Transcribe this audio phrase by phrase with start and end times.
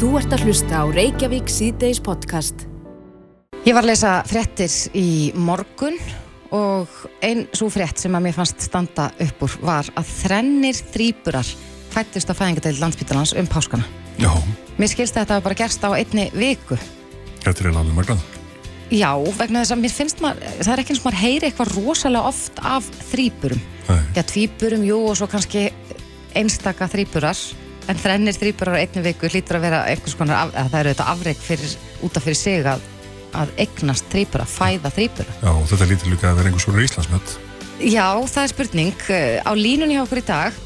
[0.00, 2.64] Þú ert að hlusta á Reykjavík síðdeis podcast.
[3.66, 5.98] Ég var að lesa fréttir í morgun
[6.56, 6.88] og
[7.22, 11.52] einn svo frétt sem að mér fannst standa upp úr var að þrennir þrýburar
[11.92, 13.84] fættist á fæðingadeild landsbytarlans um páskana.
[14.20, 14.32] Já,
[14.80, 16.78] Mér skilst að þetta bara gerst á einni viku.
[17.44, 18.22] þetta er alveg magnað.
[18.90, 21.74] Já, vegna þess að mér finnst maður, það er ekki eins og maður heyri eitthvað
[21.76, 23.60] rosalega oft af þrýburum.
[23.90, 24.00] Nei.
[24.16, 25.68] Já, tvíburum, jú, og svo kannski
[26.34, 27.38] einstaka þrýburar,
[27.90, 30.94] en þrennir þrýburar á einni viku hlýtur að vera einhvers konar, af, eða það eru
[30.94, 31.76] þetta afreik fyrir,
[32.06, 32.88] út af fyrir sig að,
[33.40, 35.38] að eignast þrýbura, fæða þrýbura.
[35.40, 37.36] Já, og þetta lítur líka að vera einhvers svona Íslandsmött.
[37.80, 39.04] Já, það er spurning.
[39.40, 40.60] Á línunni hjá okkur í dag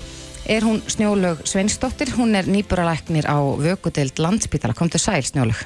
[0.50, 4.76] er hún Snjólög Sveinsdóttir, hún er nýburalæknir á Vökudeild Landspítala.
[4.76, 5.64] Komdu sæl, Snjólög.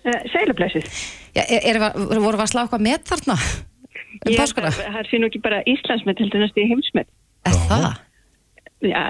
[0.00, 0.88] Uh, Sælublæsið.
[1.36, 3.36] Já, er, er, voru við að slá eitthvað met þarna?
[4.26, 4.72] Um páskana?
[4.74, 7.10] Það sé nú ekki bara Íslandsmet heldur næst í heimsmet.
[7.46, 7.92] Er það?
[8.80, 9.00] Já,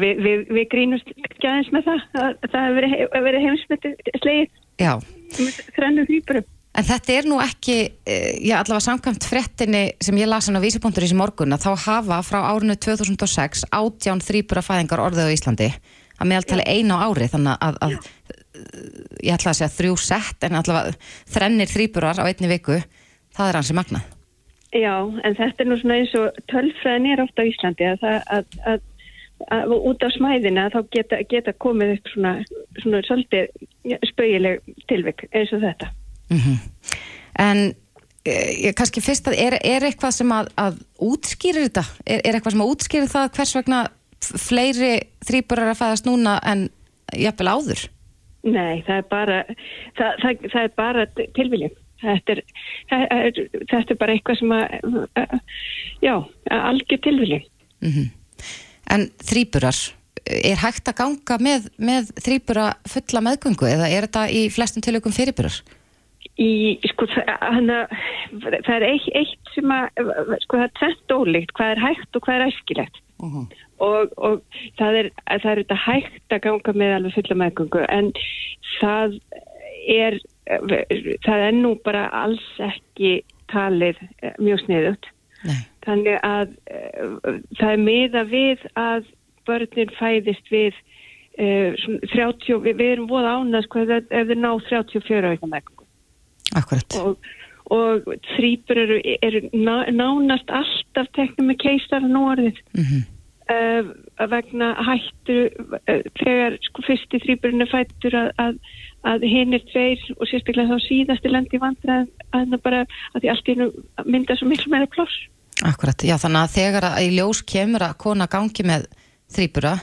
[0.00, 2.04] við, við, við grínust ekki aðeins með það.
[2.16, 3.88] að Það hefur verið, verið heimsmet
[4.22, 4.46] slegið
[4.80, 4.92] Já.
[5.36, 6.46] með þrennu hrýpurum.
[6.78, 10.62] En þetta er nú ekki, eh, já allavega samkvæmt fréttinni sem ég las hann á
[10.62, 15.68] vísipunktur í morgun að þá hafa frá árinu 2006 átján þrýbura fæðingar orðið á Íslandi
[16.18, 17.96] að meðaltali einu á ári þannig að, að
[19.24, 20.94] ég ætla að segja þrjú sett en allavega
[21.34, 22.78] þrennir þrýburar á einni viku
[23.34, 24.06] það er hansi magnað.
[24.76, 24.94] Já,
[25.24, 28.24] en þetta er nú svona eins og tölfræðin er ofta á Íslandi að það að,
[28.36, 28.86] að, að
[29.46, 32.32] út af smæðina þá geta, geta komið upp svona,
[32.82, 35.92] svona svolítið spauileg tilvik eins og þetta.
[36.34, 36.58] Mm
[37.38, 37.58] En
[38.26, 41.84] eh, ég, kannski fyrst að er, er eitthvað sem að, að útskýrir þetta?
[42.02, 43.82] Er, er eitthvað sem að útskýrir það hvers vegna
[44.26, 44.92] fleiri
[45.28, 46.66] þrýburar að fæðast núna en
[47.14, 47.84] jafnvel áður?
[48.42, 49.38] Nei, það er bara,
[49.98, 51.06] það, það, það er bara
[51.38, 51.76] tilviljum.
[51.98, 52.42] Þetta er,
[53.70, 55.38] þetta er bara eitthvað sem að,
[56.02, 56.14] já,
[56.58, 57.46] algjör tilviljum.
[57.86, 58.10] Mm
[58.94, 59.78] En þrýburar,
[60.28, 65.14] er hægt að ganga með, með þrýbura fulla meðgöngu eða er þetta í flestum tilökum
[65.14, 65.58] fyrirburar?
[66.38, 67.08] Í, sko,
[67.42, 67.84] hana,
[68.38, 70.02] það er eitt, eitt sem að,
[70.44, 73.00] sko, það er tvent ólíkt, hvað er hægt og hvað er æskilegt.
[73.82, 74.42] Og, og
[74.78, 78.12] það er, það er þetta hægt að ganga með alveg fulla meðgöngu, en
[78.78, 79.18] það
[79.88, 80.18] er,
[81.26, 83.18] það er nú bara alls ekki
[83.52, 85.10] talið eh, mjög sniðut.
[85.46, 85.60] Nei.
[85.88, 89.10] Þannig að uh, það er miða við að
[89.48, 94.40] börnin fæðist við uh, svona 30, við, við erum voða ánast hvað ef ef þeir
[94.44, 95.86] ná 34 ára meðgöngu
[96.58, 96.98] Akkurat.
[97.00, 97.30] og,
[97.74, 102.60] og þrýpur eru, eru ná, nánast alltaf teknum með keistar nú orðið.
[102.76, 103.06] Mm
[103.52, 105.38] uh, vegna hættu
[106.20, 108.60] þegar sko fyrsti þrýpurinn er fættur að, að,
[109.08, 112.84] að hinn er tveir og sérstaklega þá síðasti lendi vandræð að það bara
[113.14, 113.68] að því allt í einu
[114.06, 115.16] mynda svo miklu meira ploss
[115.66, 118.86] Akkurat, já þannig að þegar að í ljós kemur að kona gangi með
[119.34, 119.74] þrýbura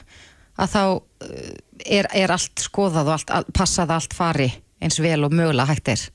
[0.56, 1.50] að þá uh,
[1.84, 4.48] er, er allt skoðað og allt, all, passað að allt fari
[4.80, 6.06] eins vel og mögulega hægt er.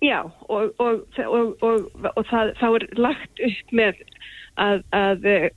[0.00, 1.62] Já, og, og, og,
[2.16, 3.98] og, það, þá er lagt upp með
[4.60, 5.48] að, að eh,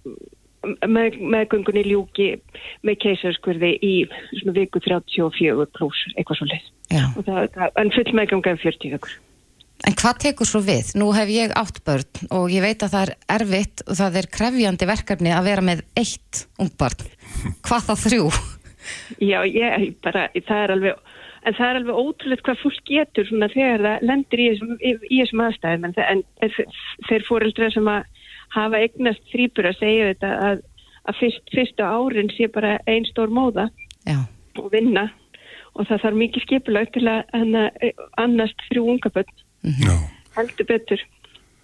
[0.87, 2.29] með, meðgöngunni ljúki
[2.83, 3.93] með keisarskurði í
[4.41, 6.67] svona viku 34 pluss eitthvað svo leið.
[7.79, 9.15] En full meðgönga er 40 vikur.
[9.83, 10.93] En hvað tekur svo við?
[10.95, 14.29] Nú hef ég átt börn og ég veit að það er erfitt og það er
[14.37, 17.03] krefjandi verkefni að vera með eitt ungbarn.
[17.67, 18.29] Hvað þá þrjú?
[19.19, 23.49] Já, ég bara, það er alveg, en það er alveg ótrúlega hvað fólk getur svona
[23.51, 26.55] þegar það lendir í þessum, í, í þessum aðstæðum, en, en
[27.09, 28.07] þeir fóreldra sem að
[28.53, 30.63] hafa eignast þrýpur að segja þetta að,
[31.09, 33.69] að fyrst, fyrsta árin sé bara ein stór móða
[34.07, 34.19] Já.
[34.59, 35.09] og vinna
[35.73, 37.23] og það þarf mikið skipulag til að
[38.21, 39.31] annast þrjú unga börn,
[39.63, 39.95] Já.
[40.37, 41.03] heldur betur.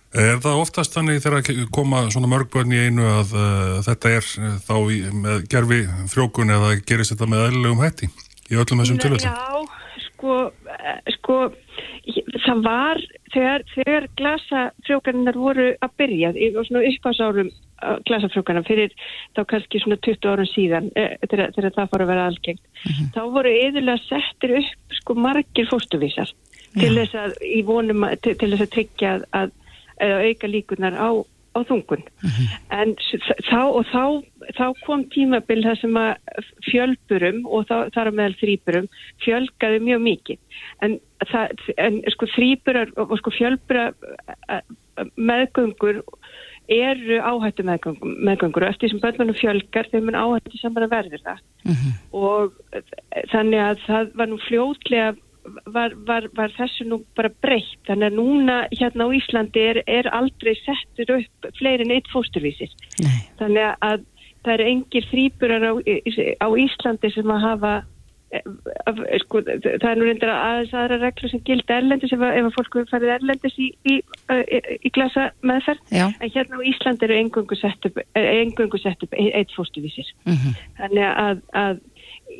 [0.09, 4.29] Er það oftast þannig þegar að koma svona mörgbörn í einu að uh, þetta er
[4.41, 8.09] uh, þá í, með gerfi frjókun eða gerist þetta með eðlilegum hætti
[8.49, 9.29] í öllum þessum tilvægum?
[9.29, 10.37] Já, sko,
[10.73, 11.37] eh, sko,
[12.47, 13.03] það var
[13.35, 17.53] þegar, þegar glasafrjókarinnar voru að byrja í svona upphásárum
[18.07, 18.93] glasafrjókarna fyrir
[19.37, 22.63] þá kannski svona 20 árum síðan eh, þegar, þegar það fór að vera algengt.
[23.15, 26.33] Þá voru yfirlega settir upp sko margir fóstuvísar
[26.77, 29.51] til þess að í vonum til, til þess að tryggja að,
[30.01, 31.09] að auka líkunar á,
[31.57, 32.03] á þungun.
[32.71, 34.03] En s- þá, og þá,
[34.57, 38.87] þá kom tímabil það sem að fjölburum og þá, þar meðal þrýburum
[39.25, 40.39] fjölgaði mjög mikið.
[40.85, 40.99] En,
[41.31, 43.89] það, en sko þrýburar og sko fjölbura
[45.17, 46.01] meðgöngur
[46.69, 51.23] eru áhættu meðgöngur, meðgöngur og eftir sem börnunum fjölgar þeim mun áhættu saman að verður
[51.25, 51.39] það.
[52.13, 52.83] Og eh,
[53.31, 55.15] þannig að það var nú fljótlega
[55.65, 60.09] var, var, var þessu nú bara breytt þannig að núna hérna á Íslandi er, er
[60.15, 62.73] aldrei settur upp fleiri en eitt fósturvísir
[63.03, 63.19] Nei.
[63.41, 64.07] þannig að
[64.45, 65.73] það eru engir þrýburar á,
[66.45, 67.73] á Íslandi sem að hafa
[69.23, 72.75] sko, það er nú reyndir aðeins aðra reglur sem gild erlendis ef, ef að fólk
[72.91, 76.05] farið erlendis í, í, í, í glasa meðferð Já.
[76.11, 80.59] en hérna á Ísland eru engungu sett upp, engungu sett upp eitt fóstuvísir mm -hmm.
[80.77, 81.81] þannig að, að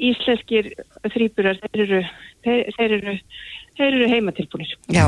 [0.10, 0.74] íslenskir
[1.14, 2.04] þrýburar þeir eru,
[2.46, 3.16] þeir, þeir eru
[3.80, 4.76] þeir eru heimatilbúinir.
[4.92, 5.06] Já,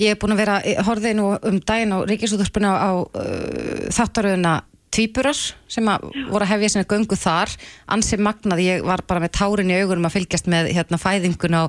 [0.00, 4.54] ég hef búin að vera, horfið nú um daginn á Ríkisúðurspuna á uh, þáttaröðuna
[4.94, 5.38] tvíburar
[5.70, 7.50] sem að voru að hefja sinni göngu þar
[7.90, 11.62] ansið magnað, ég var bara með tárin í augunum að fylgjast með hérna fæðingun á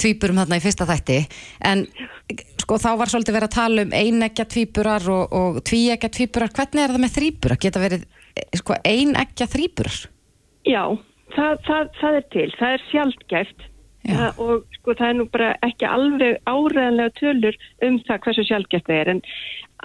[0.00, 1.18] tvíburum þarna í fyrsta þætti
[1.68, 1.84] en
[2.62, 6.86] sko þá var svolítið verið að tala um einegja tvíburar og, og tvíegja tvíburar, hvernig
[6.86, 7.60] er það með þrýburar?
[7.66, 8.06] Geta verið
[8.62, 10.00] sko einegja þrýburar?
[10.66, 10.82] Já,
[11.34, 13.66] það, það, það er til, það er sjálfgæft
[14.06, 18.86] það, og sko það er nú bara ekki alveg áræðanlega tölur um það hversu sjálfgæft
[18.90, 19.24] það er en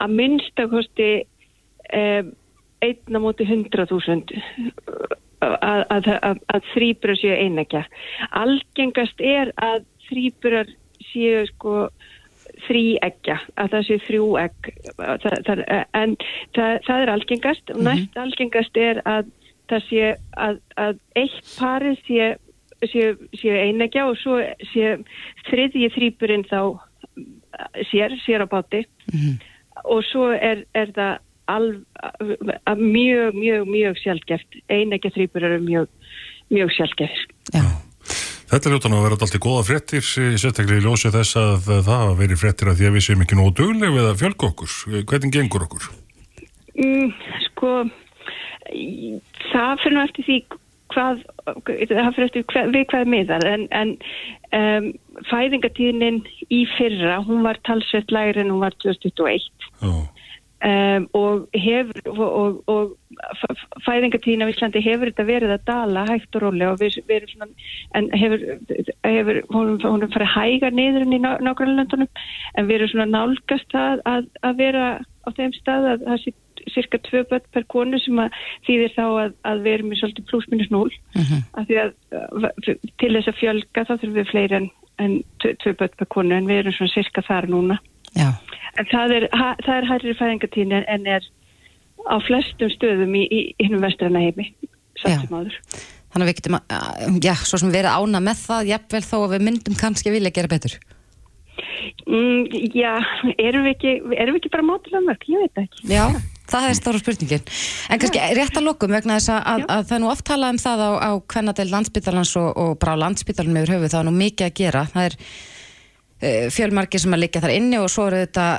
[0.01, 2.31] að minnstakosti um,
[2.81, 4.39] einna móti 100.000
[5.41, 7.83] að, að, að, að þrýburar séu einækja.
[8.37, 10.71] Algengast er að þrýburar
[11.11, 11.75] séu sko
[12.67, 14.71] þrýegja, að það séu þrjú egg,
[15.97, 16.15] en
[16.55, 17.87] það, það er algengast mm -hmm.
[17.87, 19.31] næst algengast er að
[19.71, 22.31] það sé að eitt pari séu
[22.89, 24.39] séu, séu einækja og svo
[24.71, 25.01] séu
[25.49, 26.61] þriðji þrýburinn þá
[27.91, 29.35] sér, sér á báti mm -hmm.
[29.83, 31.19] og svo er, er það
[31.51, 31.83] alv,
[32.77, 34.59] mjög, mjög, mjög sjálfgeft.
[34.69, 35.87] Einægja þrýpur eru mjög,
[36.49, 37.33] mjög sjálfgeft.
[37.53, 37.65] Já.
[38.51, 42.15] Þetta er ljótan að vera alltaf góða frettir, sérstaklega í ljósi þess að það hafa
[42.19, 44.73] verið frettir að því að við séum ekki nógu dugleg við að fjölga okkur.
[45.07, 45.85] Hvernig gengur okkur?
[46.75, 47.13] Mm,
[47.45, 47.71] sko,
[49.51, 50.37] það fyrir nú eftir því
[50.91, 53.93] hvað, það fyrir eftir hvað, við hvað miðar, en, en
[54.57, 54.89] um,
[55.31, 59.69] fæðingatíðnin í fyrra, hún var talsveit lægri en hún var 2021.
[59.81, 59.93] Já.
[60.61, 62.89] Um, og, hefur, og, og,
[63.49, 67.15] og fæðingatíðin á Íslandi hefur þetta verið að dala hægt og rólega og við, við
[67.15, 67.47] erum svona
[67.97, 68.43] en hefur,
[69.07, 72.21] hefur hún, hún er farið hægar niður enn í nákvæmlega löndunum
[72.53, 76.35] en við erum svona nálgast að, að, að vera á þeim stað að það sé
[76.73, 78.37] cirka tvö börn per konu sem að
[78.67, 81.41] þýðir þá að, að við erum í svolítið pluss-minus 0 uh -huh.
[81.59, 81.91] af því að
[83.01, 86.49] til þess að fjölga þá þurfum við fleiri en, en tvö börn per konu en
[86.49, 87.79] við erum svona cirka þar núna
[88.11, 88.31] Já
[88.79, 89.27] En það er,
[89.65, 91.25] það er hærri fæðingatíni en er
[92.07, 94.47] á flestum stöðum í, í hinnum vestræna heimi,
[95.01, 95.57] sattum áður.
[96.11, 99.33] Þannig að við getum að, já, svo sem verið ána með það, jafnvel þó að
[99.35, 100.77] við myndum kannski vilja gera betur.
[102.07, 102.91] Mm, já,
[103.37, 105.85] erum við ekki, erum við ekki bara mátilega mörg, ég veit ekki.
[105.91, 106.03] Já,
[106.51, 107.45] það er stóra spurningin.
[107.89, 108.33] En kannski já.
[108.37, 110.83] rétt að lokum vegna þess að, að, að það er nú oft talað um það
[110.83, 114.47] á, á hvernadel landsbytalans og, og bara á landsbytalum yfir höfu, það er nú mikið
[114.49, 114.83] að gera.
[114.91, 118.49] Það er uh, fjölmarkir sem að liggja þar inni og svo eru þetta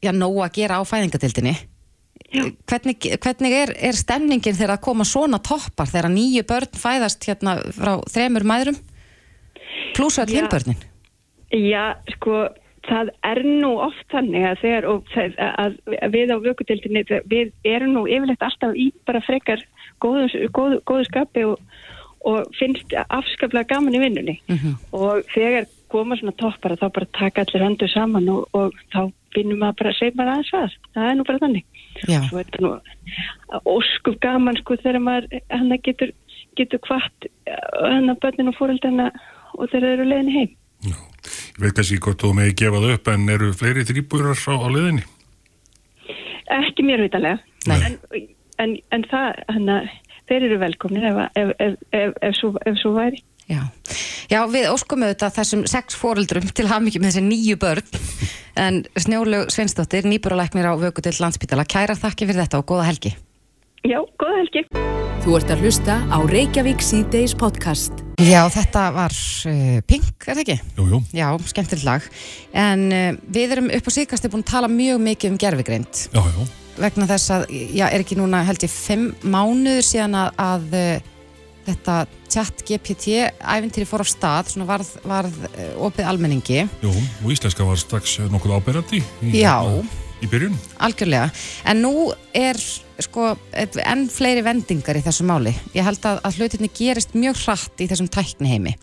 [0.00, 1.56] já, nóg að gera á fæðingatildinni
[2.30, 7.56] hvernig, hvernig er, er stemningin þegar að koma svona toppar þegar nýju börn fæðast hérna
[7.74, 8.78] frá þremur mæðrum
[9.96, 10.78] pluss all hinbörnin
[11.50, 12.44] Já, sko
[12.90, 18.06] það er nú oft þannig að þegar það, að við á vökkutildinni við erum nú
[18.08, 19.62] yfirlegt alltaf í bara frekar
[20.02, 21.60] góðu, góðu, góðu skapi og,
[22.28, 24.66] og finnst afskaplega gaman í vinnunni uh mhm.
[24.66, 24.76] -huh.
[24.92, 29.58] og þegar koma svona toppar þá bara taka allir handu saman og, og þá finnum
[29.58, 31.64] maður bara að segja maður aðeins að það er nú bara þannig
[32.54, 32.70] er nú
[33.64, 36.12] óskup gaman sko þegar maður hann getur,
[36.56, 39.10] getur hvart hann að börnin og fóröldana
[39.58, 40.96] og þeir eru leiðinni heim Já.
[41.60, 45.02] Veit kannski hvort þú meði gefa það upp en eru fleiri þrýbúrar á, á leiðinni?
[46.60, 47.38] Ekki mér vitalega
[47.70, 47.98] en,
[48.58, 49.90] en, en það hann að
[50.30, 53.64] þeir eru velkomnir ef, ef, ef, ef svo, svo væri Já.
[54.30, 57.96] Já, við óskum auðvitað þessum sex fóruldrum til haf mikið með þessi nýju börn
[58.60, 63.16] en Snjólaug Sveinsdóttir, nýbúralæknir á Vögu til Landspítala, kæra þakki fyrir þetta og góða helgi.
[63.80, 64.60] Já, góða helgi.
[65.24, 68.02] Þú ert að hlusta á Reykjavík C-Days podcast.
[68.20, 69.14] Já, þetta var
[69.48, 70.56] uh, Pink, er það ekki?
[70.76, 70.98] Jú, jú.
[71.16, 72.08] Já, skemmtilegt lag.
[72.52, 76.02] En uh, við erum upp á síkast búin að tala mjög mikið um gerfigreind.
[76.12, 76.42] Já, já.
[76.80, 81.08] Vegna þess að, já, er ekki núna held ég fimm mánuður síðan að, að uh,
[81.70, 81.96] þetta
[82.28, 86.66] chat GPT æfintýri fór á stað, svona varð, varð uh, opið almenningi.
[86.84, 89.56] Jú, og íslenska var strax nokkuð áberandi í, Já,
[90.20, 90.56] í byrjun.
[90.84, 91.30] Algjörlega,
[91.70, 92.58] en nú er
[93.00, 95.54] sko enn fleiri vendingar í þessu máli.
[95.76, 98.74] Ég held að, að hlutinni gerist mjög hratt í þessum tækniheimi.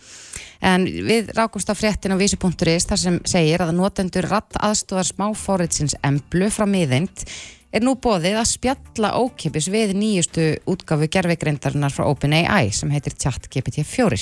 [0.68, 5.94] En við rákumst á fréttin á vísi.is þar sem segir að notendur ratt aðstofar smáfóritsins
[6.02, 7.22] emblu frá miðind
[7.70, 13.84] er nú bóðið að spjalla ókipis við nýjustu útgafu gerfegreindarinnar frá OpenAI sem heitir ChatGPT
[13.86, 14.18] 4.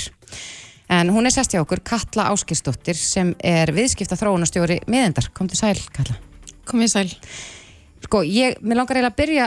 [0.96, 5.32] En hún er sest hjá okkur Katla Áskistóttir sem er viðskipta þróunastjóri miðendar.
[5.34, 6.18] Kom til sæl, Katla.
[6.66, 7.08] Kom ég sæl.
[8.06, 9.46] Sko, ég, mér langar eiginlega að byrja,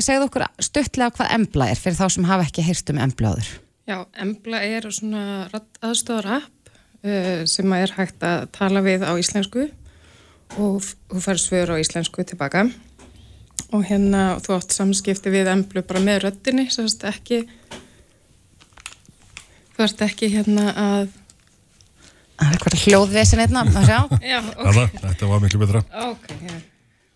[0.00, 3.52] segðu okkur stuttlega hvað embla er fyrir þá sem hafa ekki heyrst um embla áður.
[3.82, 5.22] Já, Embla er svona
[5.82, 6.70] aðstofar app
[7.02, 9.66] uh, sem er hægt að tala við á íslensku
[10.60, 12.68] og þú fær svör á íslensku tilbaka
[13.72, 17.42] og hérna þú átt samskipti við Emblu bara með röttinni, svo veist ekki
[19.74, 21.10] þú ert ekki hérna að
[22.42, 23.98] Það er eitthvað hljóðvesin einna, maður sjá.
[24.26, 24.62] Já, ok.
[24.72, 25.82] Alla, þetta var miklu betra.
[26.08, 26.54] Ok, já,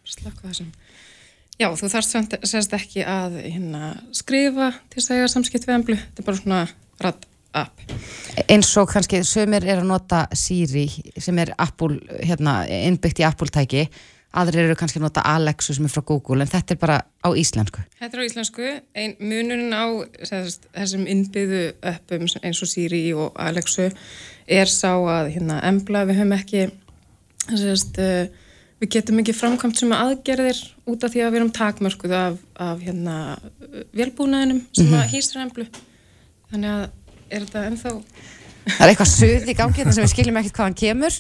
[0.07, 0.69] slakka þessum.
[1.57, 5.97] Já, þú þarfst sérst ekki að hérna, skrifa til að segja samskipt við emblu.
[5.97, 6.61] Þetta er bara svona
[7.03, 7.25] radd
[7.57, 7.87] app.
[8.47, 10.85] Eins og kannski sömur er að nota Siri
[11.17, 13.87] sem er Apple, hérna, innbyggt í Apple-tæki.
[14.37, 17.29] Aðrir eru kannski að nota Alexu sem er frá Google, en þetta er bara á
[17.33, 17.81] íslensku.
[17.97, 18.73] Þetta er á íslensku.
[18.93, 19.89] Ein, munurinn á
[20.29, 23.89] sérst, þessum innbyggðu appum eins og Siri og Alexu
[24.47, 26.67] er sá að hérna, embla við höfum ekki
[27.47, 28.27] sérst, uh,
[28.83, 30.61] við getum ekki framkvæmt sem aðgerðir
[30.91, 33.17] út af því að við erum takmörkuð af, af hérna,
[33.97, 35.13] velbúnaðinum sem mm -hmm.
[35.13, 35.67] hýsir emblu
[36.51, 36.89] þannig að
[37.31, 37.95] er þetta ennþá
[38.67, 41.19] Það er eitthvað suð í gangi þess að við skiljum ekkert hvaðan kemur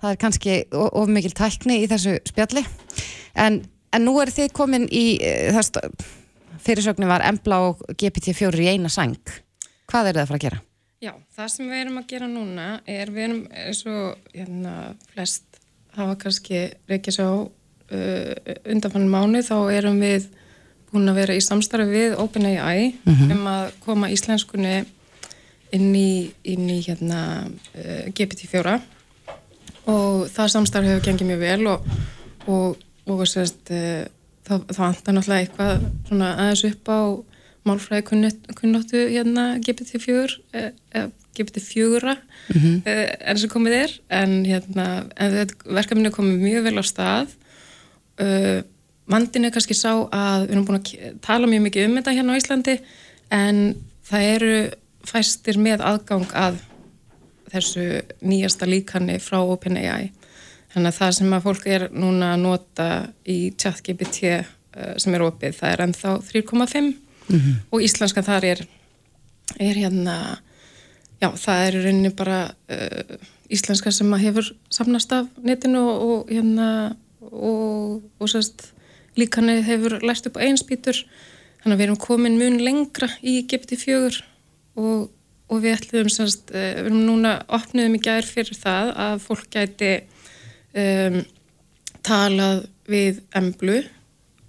[0.00, 2.62] það er kannski of mikil tækni í þessu spjalli
[3.34, 5.62] en, en nú er þið komin í uh,
[6.62, 9.18] fyrirsögnu var embla og GPT-4 í eina sang
[9.90, 10.62] hvað er það að fara að gera?
[11.04, 14.72] Já, það sem við erum að gera núna er við erum eins og hérna,
[15.12, 15.60] flest
[15.96, 20.30] hafa kannski reykjað svo uh, undanfann mánu þá erum við
[20.88, 23.36] búin að vera í samstarfi við OpenAI mm -hmm.
[23.36, 24.76] um að koma íslenskunni
[25.76, 27.44] inn í, inn í hérna,
[27.76, 28.80] uh, GPT-4
[29.92, 31.88] og það samstarfi hefur gengið mjög vel og,
[32.46, 32.76] og,
[33.06, 34.08] og sérst, uh,
[34.48, 37.00] það, það vantar náttúrulega eitthvað aðeins upp á
[37.66, 38.04] málfræði
[38.56, 42.80] kunnáttu hérna GPT-4 eh, eh, GPT-4 mm -hmm.
[42.84, 43.92] eh, enn sem komið er.
[44.08, 47.28] En, hérna, en verkefninu komið mjög vel á stað.
[48.16, 48.62] Uh,
[49.04, 52.38] vandinu kannski sá að við erum búin að tala mjög mikið um þetta hérna á
[52.40, 52.78] Íslandi
[53.30, 53.58] en
[54.08, 54.70] það eru
[55.04, 56.56] fæstir með aðgang að
[57.52, 60.12] þessu nýjasta líkanni frá OpenAI.
[60.72, 62.88] Þannig að það sem að fólk er núna að nota
[63.28, 67.54] í chat GPT uh, sem er opið það er ennþá 3,5 mm -hmm.
[67.70, 68.66] og íslenska þar er,
[69.60, 70.38] er hérna
[71.22, 72.40] já það er rauninni bara
[72.70, 73.16] uh,
[73.50, 78.72] íslenska sem að hefur samnast af netinu og, og hérna og, og sérst
[79.16, 81.04] líkanið hefur lært upp einspítur
[81.62, 84.22] þannig að við erum komin mun lengra í GPT-4
[84.76, 85.10] og,
[85.48, 89.48] og við ætlum sérst, uh, við erum núna opniðum í gær fyrir það að fólk
[89.50, 89.92] gæti
[90.76, 91.22] um,
[92.06, 93.80] talað við emblu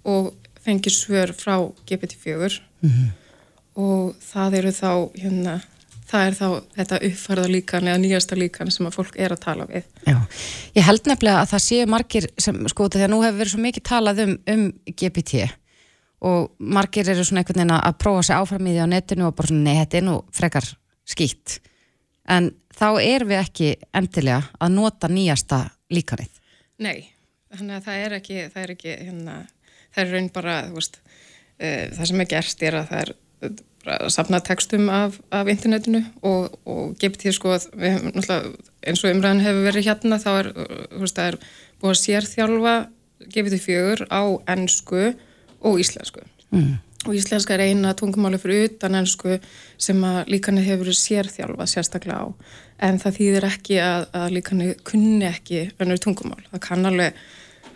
[0.08, 1.56] og fengið svör frá
[1.88, 3.10] GPT-4 mm -hmm.
[3.74, 4.92] og það eru þá
[5.22, 5.54] hérna,
[6.08, 9.66] það er þá þetta uppfærða líkan eða nýjasta líkan sem að fólk er að tala
[9.66, 9.84] við.
[10.06, 10.18] Já,
[10.74, 13.82] ég held nefnilega að það séu margir sem sko þegar nú hefur verið svo mikið
[13.82, 15.48] talað um, um GPT
[16.20, 19.36] og margir eru svona einhvern veginn að prófa sér áfram í því á netinu og
[19.38, 20.66] bara svona nei, þetta er nú frekar
[21.08, 21.60] skýtt.
[22.28, 25.60] En þá er við ekki endilega að nota nýjasta
[25.94, 26.32] líkanið.
[26.82, 27.10] Nei,
[27.54, 29.36] þannig að það er ekki það er ekki, hérna,
[29.94, 31.00] það er raun bara, þú veist
[31.58, 33.14] það sem er gerst er að það er
[33.88, 38.50] að sapna textum af, af internetinu og, og gept því sko að við hefum náttúrulega
[38.88, 40.50] eins og umræðin hefur verið hérna þá er,
[41.00, 41.38] veist, er
[41.80, 42.74] búið að sérþjálfa
[43.32, 44.22] gefið því fjögur á
[44.54, 45.06] ennsku
[45.58, 46.22] og íslensku.
[46.48, 46.78] Mm.
[47.06, 49.36] og íslenska er eina tungumáli fyrir utan ennsku
[49.80, 52.26] sem að líkanið hefur sérþjálfa sérstaklega á.
[52.88, 57.20] En það þýðir ekki að, að líkanið kunni ekki önnur tungumál, það kann alveg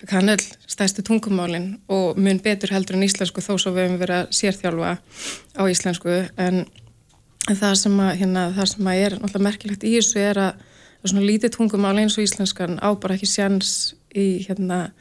[0.08, 4.18] kann all stærstu tungumálinn og mun betur heldur en íslensku þó svo við hefum verið
[4.18, 4.92] að sérþjálfa
[5.58, 6.16] á íslensku.
[6.36, 6.64] En
[7.50, 10.64] það sem að, hérna, það sem að er náttúrulega merkilegt í þessu er að,
[11.04, 14.92] svona lítið tungumál eins og íslenskan á bara ekki sjans í, hérna,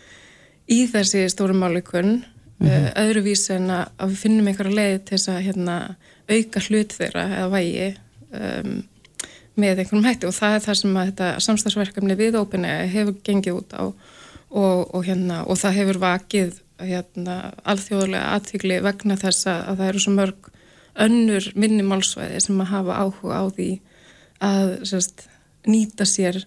[0.65, 2.87] í þessi stórumálikun mm -hmm.
[3.03, 5.75] öðruvís en að, að við finnum einhverja leið til þess að hérna,
[6.31, 7.89] auka hlut þeirra eða vægi
[8.31, 8.73] um,
[9.55, 10.27] með einhvern hætti.
[10.27, 13.83] Og það er það sem að þetta samstagsverkefni við ópenni hefur gengið út á
[14.51, 17.35] og, og, hérna, og það hefur vakið hérna,
[17.67, 20.49] alþjóðlega aðtíkli vegna þess að það eru svo mörg
[21.01, 23.69] önnur minnimálsvæði sem að hafa áhuga á því
[24.41, 25.27] að sérst,
[25.69, 26.41] nýta sér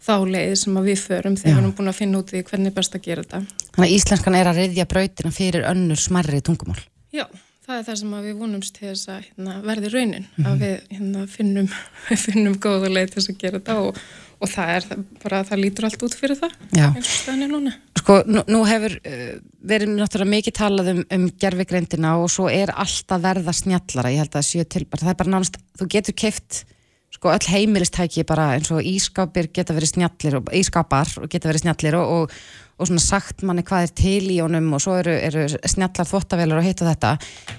[0.00, 2.76] þá leið sem við förum þegar við erum búin að finna út því hvernig er
[2.78, 3.40] best að gera þetta.
[3.74, 6.80] Þannig að íslenskan er að reyðja brautina fyrir önnur smarri tungumál.
[7.12, 7.26] Já,
[7.66, 10.48] það er það sem við vonumst til þess að hérna, verði raunin, mm -hmm.
[10.48, 11.70] að við hérna, finnum,
[12.24, 14.02] finnum góða leið til þess að gera þetta og
[14.40, 14.88] og það er
[15.22, 16.56] bara, það lítur allt út fyrir það.
[16.72, 17.74] Eins og stöðinni núna.
[18.00, 19.30] Sko, nú, nú hefur uh,
[19.72, 24.32] verið náttúrulega mikið talað um, um gerfigreindina og svo er alltaf verða snjallara, ég held
[24.32, 26.62] að það séu til það er bara nánast, þú getur keift
[27.10, 31.98] sko öll heimilistæki bara eins og ískápir geta verið snjallir og ískápar geta verið snjallir
[31.98, 32.36] og, og,
[32.80, 36.60] og svona sagt manni hvað er til í honum og svo eru, eru snjallar þvóttavelar
[36.60, 37.12] og hitt og þetta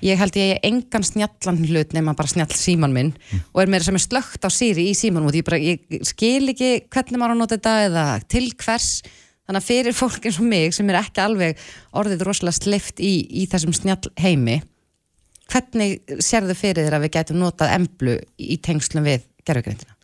[0.05, 3.43] ég held ég engan snjallan hlut nema bara snjall síman minn mm.
[3.53, 6.49] og er meira sem er slögt á síri í símanum og ég, bara, ég skil
[6.53, 8.89] ekki hvernig maður á nota þetta eða til hvers
[9.45, 11.63] þannig að fyrir fólk eins og mig sem er ekki alveg
[12.01, 14.61] orðið rosalega slift í, í þessum snjall heimi
[15.51, 19.97] hvernig sér þau fyrir þér að við gætum notað emblu í tengslum við gerðugreindina?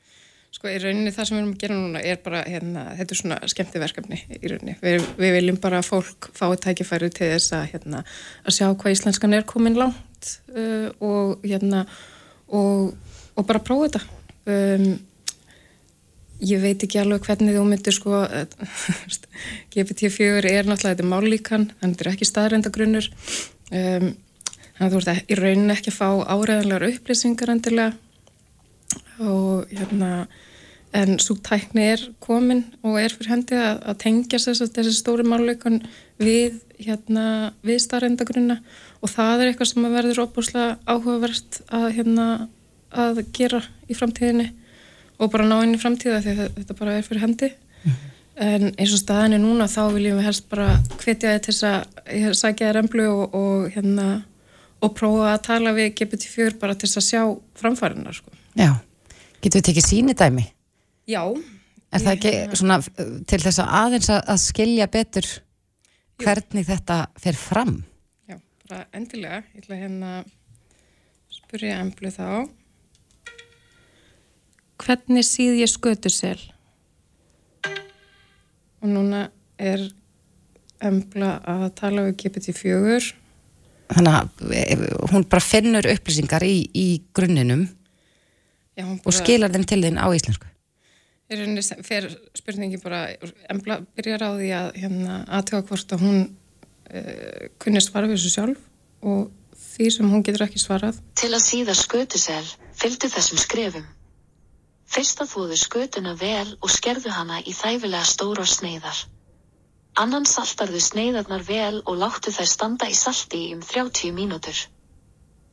[0.57, 3.19] Sko í rauninni það sem við erum að gera núna er bara hérna, þetta er
[3.19, 4.73] svona skemmti verkefni í rauninni.
[4.81, 7.99] Við, við viljum bara að fólk fái tækifæri til þess að, hérna,
[8.41, 11.83] að sjá hvað íslenskan er komin langt uh, og, hérna,
[12.49, 12.95] og,
[13.37, 14.01] og bara prófa þetta.
[14.49, 14.87] Um,
[16.49, 18.23] ég veit ekki alveg hvernig þú myndir sko,
[19.77, 23.11] GPT-4 er náttúrulega, þetta er mállíkan, þannig að þetta er ekki staðrendagrunnur.
[23.69, 24.09] Um,
[24.73, 27.93] þannig að þú ert í rauninni ekki að fá áræðanlegar upplýsingar endilega
[29.20, 30.27] og hérna
[30.96, 35.25] en svo tækni er komin og er fyrir hendi að, að tengja að þessi stóri
[35.27, 35.82] máluleikon
[36.22, 38.60] við hérna við starrendagrunna
[39.01, 42.27] og það er eitthvað sem verður óbúslega áhugavert að hérna
[42.91, 44.48] að gera í framtíðinni
[45.17, 47.98] og bara ná inn í framtíða því að þetta bara er fyrir hendi -hmm.
[48.48, 50.70] en eins og staðinni núna þá viljum við helst bara
[51.03, 54.24] hvetja þið til að sækja þér emblu og, og hérna
[54.82, 57.22] og prófa að tala við GPT-4 bara til að sjá
[57.58, 58.37] framfærinar sko.
[58.57, 58.71] Já
[59.37, 60.45] Getur við tekið sínidæmi?
[61.07, 61.21] Já.
[61.93, 62.77] Er það ekki svona
[63.29, 65.27] til þess að aðeins að skilja betur
[66.19, 66.69] hvernig Jú.
[66.71, 67.75] þetta fer fram?
[68.27, 69.43] Já, bara endilega.
[69.53, 70.33] Ég ætla hérna að
[71.37, 72.27] spurja emblu þá.
[74.81, 76.39] Hvernig síð ég skötu sel?
[78.81, 79.87] Og núna er
[80.83, 83.13] embla að tala við GPT-4.
[83.95, 87.69] Þannig að hún bara finnur upplýsingar í, í grunninum
[88.77, 90.50] Já, og skilar þeim til þinn á íslensku?
[91.27, 92.05] Í rauninni fer
[92.38, 93.07] spurningi bara
[93.51, 98.31] embla byrjar á því að hérna aðtöka hvort að hún uh, kunni svara við þessu
[98.36, 98.62] sjálf
[99.01, 101.01] og því sem hún getur ekki svarað.
[101.19, 102.46] Til að síða skötusel
[102.77, 103.89] fylgdu þessum skrefum.
[104.88, 109.03] Fyrst að þúðu skötuna vel og skerðu hana í þæfilega stóra sneiðar.
[109.99, 114.67] Annan saltarðu sneiðarnar vel og láttu þær standa í salti um 30 mínútur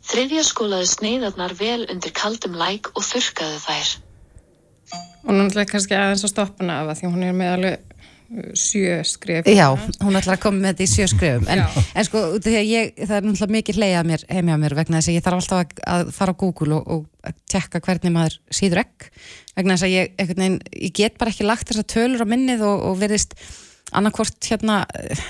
[0.04, 3.92] Þriðja skólaði sneiðarnar vel undir kaldum læk og þurkaði þær.
[5.24, 8.50] Og ætlaði kannski aðeins að stoppa hana af það því hún er með alveg uh,
[8.60, 9.48] sjö skrif.
[9.48, 9.66] Já,
[10.04, 11.48] hún ætlaði að koma með þetta í sjö skrifum.
[11.54, 11.64] En,
[11.96, 15.26] en sko, ég, það er náttúrulega mikið leiðað mér heimja mér vegna þess að ég
[15.26, 19.10] þarf alltaf að, að fara á Google og, og tjekka hvernig maður síður ekk.
[19.56, 22.90] Vegna þess að ég, veginn, ég get bara ekki lagt þessar tölur á minnið og,
[22.90, 23.38] og verðist
[23.94, 25.28] annarkvort hérna eh,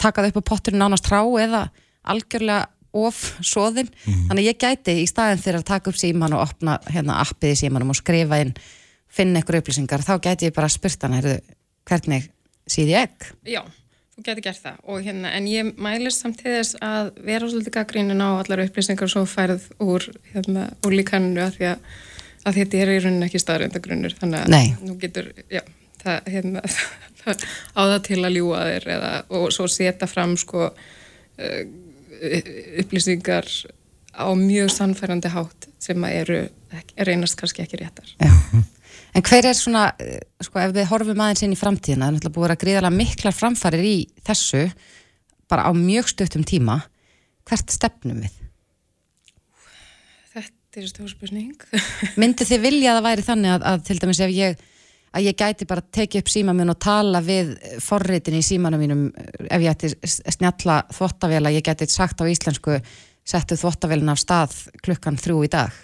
[0.00, 1.68] takað upp á potturinn ánast trá eða
[2.08, 2.66] algjörlega
[3.06, 4.26] of svoðin, mm.
[4.28, 7.54] þannig að ég gæti í staðin fyrir að taka upp síman og opna hérna appið
[7.54, 8.54] í símanum og skrifa inn
[9.12, 11.38] finna ykkur upplýsingar, þá gæti ég bara spurt hann, heyrðu,
[11.88, 12.28] hvernig
[12.68, 13.32] síði ég ekki?
[13.54, 13.62] Já,
[14.14, 18.28] þú gæti gert það og hérna, en ég mælist samtíðis að vera svolítið gaggrínin á
[18.36, 21.90] allar upplýsingar svo færð úr hérna, úr líkaninu að því að,
[22.44, 24.66] að þetta er í rauninni ekki staðröndagrunnur, þannig að Nei.
[24.84, 25.64] nú getur, já,
[26.04, 26.64] það, hérna,
[27.22, 31.60] það á það til að ljúa þér eða, og svo setja fram sko uh,
[32.82, 33.46] upplýsingar
[34.18, 36.42] á mjög sannfærandi hátt sem eru,
[36.96, 38.10] er einast kannski ekki réttar.
[38.18, 38.32] Já.
[39.16, 42.16] En hver er svona, eh, sko ef við horfum aðeins inn í framtíðina, það er
[42.16, 44.64] náttúrulega búið að gríðala miklar framfærir í þessu
[45.48, 46.82] bara á mjög stöttum tíma
[47.48, 48.34] hvert stefnum við?
[50.34, 51.54] Þetta er stjórnspurning.
[52.20, 54.66] Myndi þið vilja að það væri þannig að, að til dæmis ef ég
[55.18, 59.04] að ég gæti bara tekið upp síma minn og tala við forritin í símanum mínum
[59.48, 62.78] ef ég ætti snjalla þvottavela, ég gæti sagt á íslensku
[63.28, 65.74] settu þvottavélina af stað klukkan þrjú í dag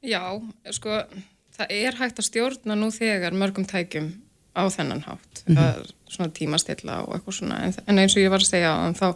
[0.00, 0.40] Já,
[0.72, 1.02] sko
[1.56, 4.10] það er hægt að stjórna nú þegar mörgum tækjum
[4.56, 5.92] á þennan hátt mm -hmm.
[6.08, 9.08] svona tímastilla og eitthvað svona en, eins og ég var að segja á þá,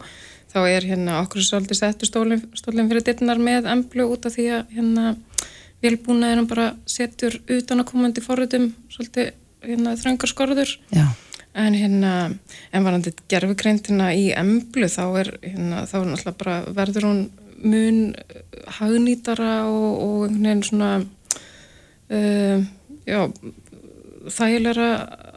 [0.53, 4.45] þá er hérna okkur svolítið settu stólinn stólin fyrir dittnar með emblu út af því
[4.59, 5.15] að hérna
[5.83, 9.33] velbúnaðinum bara setur utan að komandi forritum svolítið
[9.65, 11.07] hérna, þröngar skorður Já.
[11.53, 12.13] en hérna
[12.71, 17.21] en varandi gerfugreintina í emblu þá er hérna, þá er náttúrulega bara verður hún
[17.65, 17.99] mun
[18.79, 20.91] hagnýtara og, og einhvern veginn svona
[22.09, 22.65] uh,
[23.05, 23.21] já
[24.25, 24.89] þægilega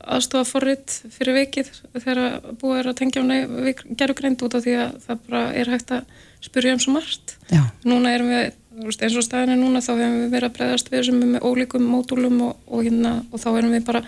[0.08, 2.20] aðstofaforrið fyrir vikið þegar
[2.60, 6.14] búið er að tengja hún gerfugreind út af því að það bara er hægt að
[6.44, 7.60] spurja um svo margt já.
[7.84, 11.20] núna erum við eins og staðinu núna þá hefum við verið að bregðast við sem
[11.22, 14.02] er með ólíkum módúlum og, og, hérna, og þá erum við bara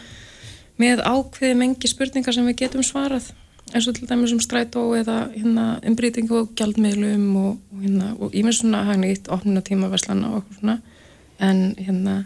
[0.81, 3.31] með ákveði mengi spurningar sem við getum svarað.
[3.71, 8.65] Eins og til dæmis um strætó eða hérna, umbrýtingu og gjaldmiðlum og, og hérna, ímest
[8.65, 10.81] svona hagnýtt opnuna tíma verslana og okkur svona.
[11.41, 12.23] En hérna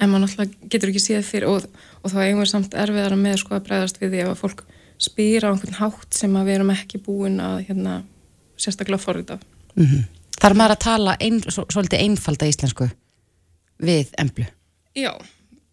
[0.00, 1.68] en maður náttúrulega getur ekki séð fyrir og,
[2.10, 4.64] þá eigum við samt erfiðara með sko að bregðast við því að fólk
[5.04, 7.94] spýra á einhvern hátt sem að við erum ekki búin að hérna,
[8.58, 9.38] sérstaklega forrita.
[9.74, 10.02] Mm -hmm.
[10.40, 12.88] Þar maður að tala ein, svo, svolítið einfalda íslensku
[13.84, 14.46] við emblu
[14.94, 15.12] Já,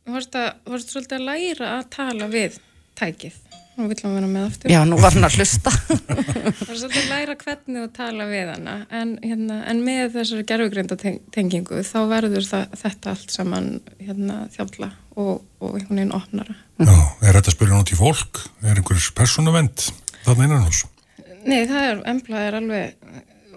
[0.06, 2.60] þú vorst svolítið að læra að tala við
[3.00, 3.39] tækið
[3.80, 4.71] Nú vill hann vera með aftur.
[4.71, 5.71] Já, nú var hann að hlusta.
[5.88, 10.45] Það var svolítið að læra hvernig þú tala við hana, en, hérna, en með þessari
[10.52, 13.69] gerfugreinda tengingu þá verður það, þetta allt saman
[14.02, 16.58] hérna, þjálla og, og einhvern veginn opnara.
[16.82, 18.43] Já, er þetta að spyrja nátt í fólk?
[18.65, 19.88] Er einhvers persónuvend
[20.26, 20.84] þarna innan hús?
[21.47, 23.08] Nei, það er, embla er alveg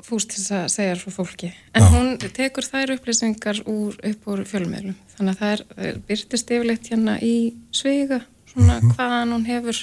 [0.05, 1.89] fúst til að segja svo fólki, en Já.
[1.95, 7.17] hún tekur þær upplýsingar úr, upp úr fjölmiðlum, þannig að það er byrtist yfirleitt hérna
[7.25, 7.35] í
[7.73, 8.21] sveiga,
[8.53, 8.95] svona mm -hmm.
[8.99, 9.81] hvaðan hún hefur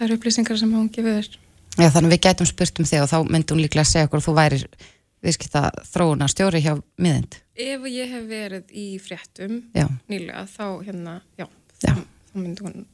[0.00, 1.38] eru upplýsingar sem hún gefur þér.
[1.78, 4.20] Já, þannig við gætum spurt um þig og þá myndi hún líklega að segja okkur
[4.20, 4.64] að þú værir
[5.20, 7.36] viðskipta þróuna stjóri hjá miðind.
[7.60, 9.86] Ef ég hef verið í fréttum já.
[10.08, 11.46] nýlega þá hérna, já,
[11.84, 11.92] já.
[11.92, 12.86] Þá, þá myndi hún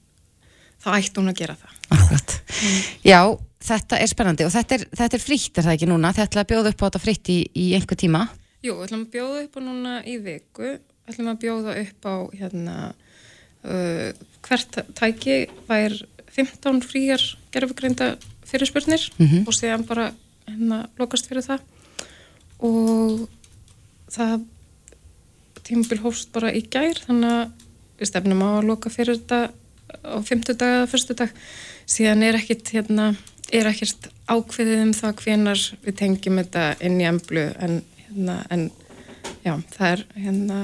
[0.82, 1.76] þá ætti hún að gera það.
[1.96, 2.34] Akkurat.
[2.56, 2.80] Mm.
[3.06, 3.20] Já,
[3.66, 6.12] þetta er spennandi og þetta er, þetta er frítt, er það ekki núna?
[6.16, 8.22] Þetta ætla að bjóða upp á þetta frítt í, í einhver tíma?
[8.64, 12.08] Jú, við ætlum að bjóða upp á núna í viku, við ætlum að bjóða upp
[12.10, 12.76] á hérna,
[13.66, 14.08] uh,
[14.46, 15.96] hvert tæki vær
[16.36, 17.22] 15 fríjar
[17.54, 19.46] gerfugreinda fyrirspurnir mm -hmm.
[19.46, 20.12] og séðan bara
[20.46, 21.60] hérna lokast fyrir það
[22.62, 23.28] og
[24.10, 24.44] það
[25.66, 27.50] tímabil hófst bara í gær þannig að
[27.98, 29.50] við stefnum á að loka fyrir þetta
[30.04, 31.32] á 50 dag eða fyrstu dag
[31.86, 33.14] síðan er ekkert hérna,
[33.54, 38.70] er ekkert ákveðið um það hvenar við tengjum þetta inn í emblu en hérna en
[39.44, 40.62] já það er hérna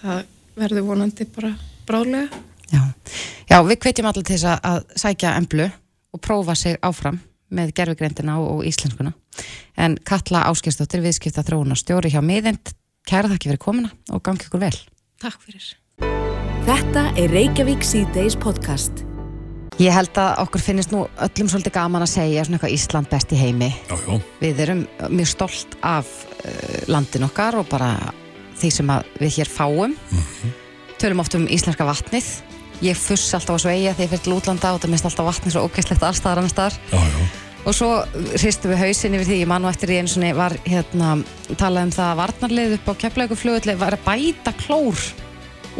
[0.00, 0.22] það
[0.60, 1.52] verður vonandi bara
[1.88, 2.82] brálega Já,
[3.50, 5.66] Já við hvetjum allir til þess að sækja emblu
[6.14, 7.18] og prófa sig áfram
[7.50, 9.12] með gerfugreindina og, og íslenskuna.
[9.74, 12.72] En Katla Áskistóttir, viðskipta þróun og stjóri hjá miðind,
[13.08, 14.74] kæra þakki fyrir komina og gangi ykkur vel.
[15.22, 15.72] Takk fyrir.
[16.68, 19.09] Þetta er Reykjavík C-Days podcast.
[19.80, 23.32] Ég held að okkur finnist nú öllum svolítið gaman að segja svona eitthvað Ísland best
[23.32, 23.70] í heimi.
[23.88, 24.18] Já, já.
[24.42, 26.10] Við erum mjög stolt af
[26.44, 27.94] uh, landin okkar og bara
[28.60, 29.96] því sem við hér fáum.
[29.96, 30.52] Mm -hmm.
[31.00, 32.28] Tölum oft um íslenska vatnið
[32.84, 35.28] ég fuss alltaf á svo eiga þegar ég fyrir til útlanda og það minnst alltaf
[35.28, 36.78] vatni svo ógæslegt allstaðar annar staðar
[37.60, 37.90] og svo
[38.40, 41.12] hristu við hausin yfir því ég mann og eftir ég eins og var hérna
[41.60, 45.08] talað um það að varnarlið upp á keflauguflugulli var að bæta klór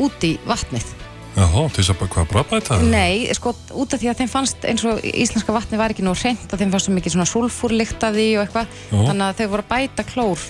[0.00, 0.99] út í vatnið
[1.36, 2.78] Jáhá, til þess að hvað brabæta?
[2.90, 6.14] Nei, sko, út af því að þeim fannst eins og íslenska vatni var ekki nú
[6.18, 8.80] reynd að þeim fannst svo mikið svona sulfúrlikt af því og eitthvað.
[8.90, 10.48] Þannig að þau voru að bæta klór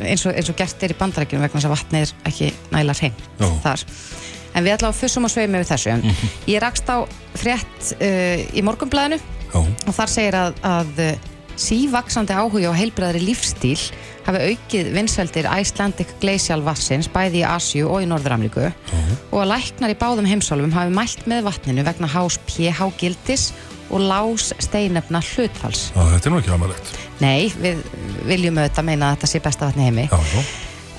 [0.00, 2.96] eins og, eins og gert er í bandarækjum vegna þess að vatni er ekki næla
[3.00, 3.26] reynd
[3.64, 3.84] þar.
[4.52, 5.96] En við að fussum og sveimi við þessu.
[5.96, 6.32] Mm -hmm.
[6.52, 6.96] ég rakst á
[7.40, 9.18] frétt uh, í morgumblæðinu
[9.56, 11.12] og þar segir að, að uh,
[11.56, 13.80] sívaksandi áhuga og heilbreðari lífstíl
[14.26, 19.94] hafi aukið vinsveldir Icelandic Glacial Vassins bæði í Asju og í Norður-Ameríku og að læknar
[19.94, 23.50] í báðum heimsálfum hafi mælt með vatninu vegna hás pH-gildis
[23.92, 25.90] og lás steinefna hlutfalls.
[25.92, 26.92] Já, þetta er nú ekki amalegt.
[27.20, 27.82] Nei, við
[28.28, 30.06] viljum auðvitað meina að þetta sé besta vatni heimi.
[30.08, 30.44] Já, já.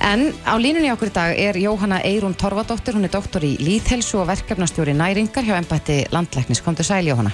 [0.04, 4.20] En á línunni okkur í dag er Jóhanna Eirún Torfadóttir, hún er doktor í líðhelsu
[4.20, 6.62] og verkefnastjóri næringar hjá ennbætti landlæknis.
[6.62, 7.32] Komdu sæl Jóhanna.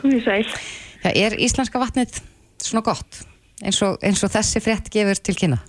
[0.00, 0.48] Komdu sæl.
[1.04, 2.22] Já, er íslenska vatnið
[2.64, 3.20] svona gott
[3.64, 5.60] eins og, eins og þessi frétt gefur til kynna?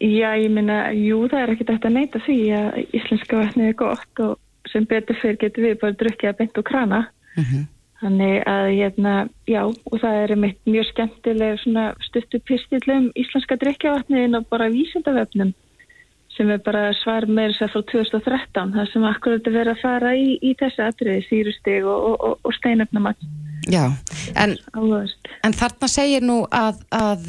[0.00, 3.76] Já, ég minna, jú, það er ekkert eftir að neyta því að íslenska vatnið er
[3.76, 7.00] gott og sem betur fyrir getur við bara drukkið að bynda og krana.
[7.36, 7.66] Mm -hmm.
[8.00, 9.14] Þannig að, hérna,
[9.46, 11.58] já, og það er mitt mjög skemmtileg
[12.00, 15.52] stuttu pistillum íslenska drikjavatniðin og bara vísendavefnum
[16.36, 19.82] sem er bara svar með þess að frá 2013, það sem akkurat er verið að
[19.82, 23.28] fara í, í þessu atriði, sírusteg og, og, og steinöfnamann.
[23.68, 23.82] Já,
[24.40, 24.54] en,
[25.44, 27.26] en þarna segir nú að, að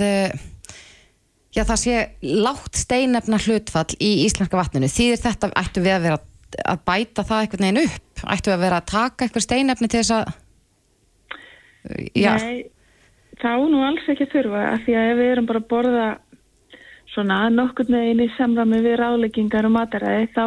[1.52, 4.88] já, það sé látt steinöfna hlutfall í íslenska vatninu.
[4.88, 6.22] Þýðir þetta, ættu við að vera
[6.72, 8.24] að bæta það eitthvað neginn upp?
[8.24, 10.32] Ættu við að vera að taka eitthvað steinöfni til þess að
[12.13, 12.36] Já.
[12.38, 12.70] Nei,
[13.41, 16.08] þá nú alls ekki þurfa af því að ef við erum bara að borða
[17.12, 20.46] svona nokkur meginn í samrami við ráleggingar og mataræði þá,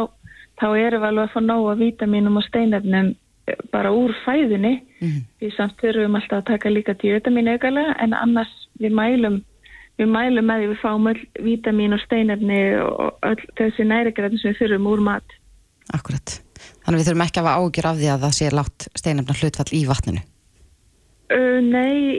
[0.61, 3.11] þá erum við alveg að fá nóga vítaminum og steinefnum
[3.51, 5.25] eh, bara úr fæðinni mm.
[5.43, 9.43] við samt þurfum alltaf að taka líka díutamin auðgarlega en annars við mælum
[10.01, 14.55] við mælum með því við fáum öll vítamin og steinefni og öll þessi næriðgræðin sem
[14.55, 15.37] við þurfum úr mat.
[15.95, 16.39] Akkurat,
[16.83, 19.71] þannig við þurfum ekki að hafa ágjur af því að það sé látt steinefna hlutfall
[19.71, 20.25] í vatninu?
[21.35, 22.19] Uh, nei,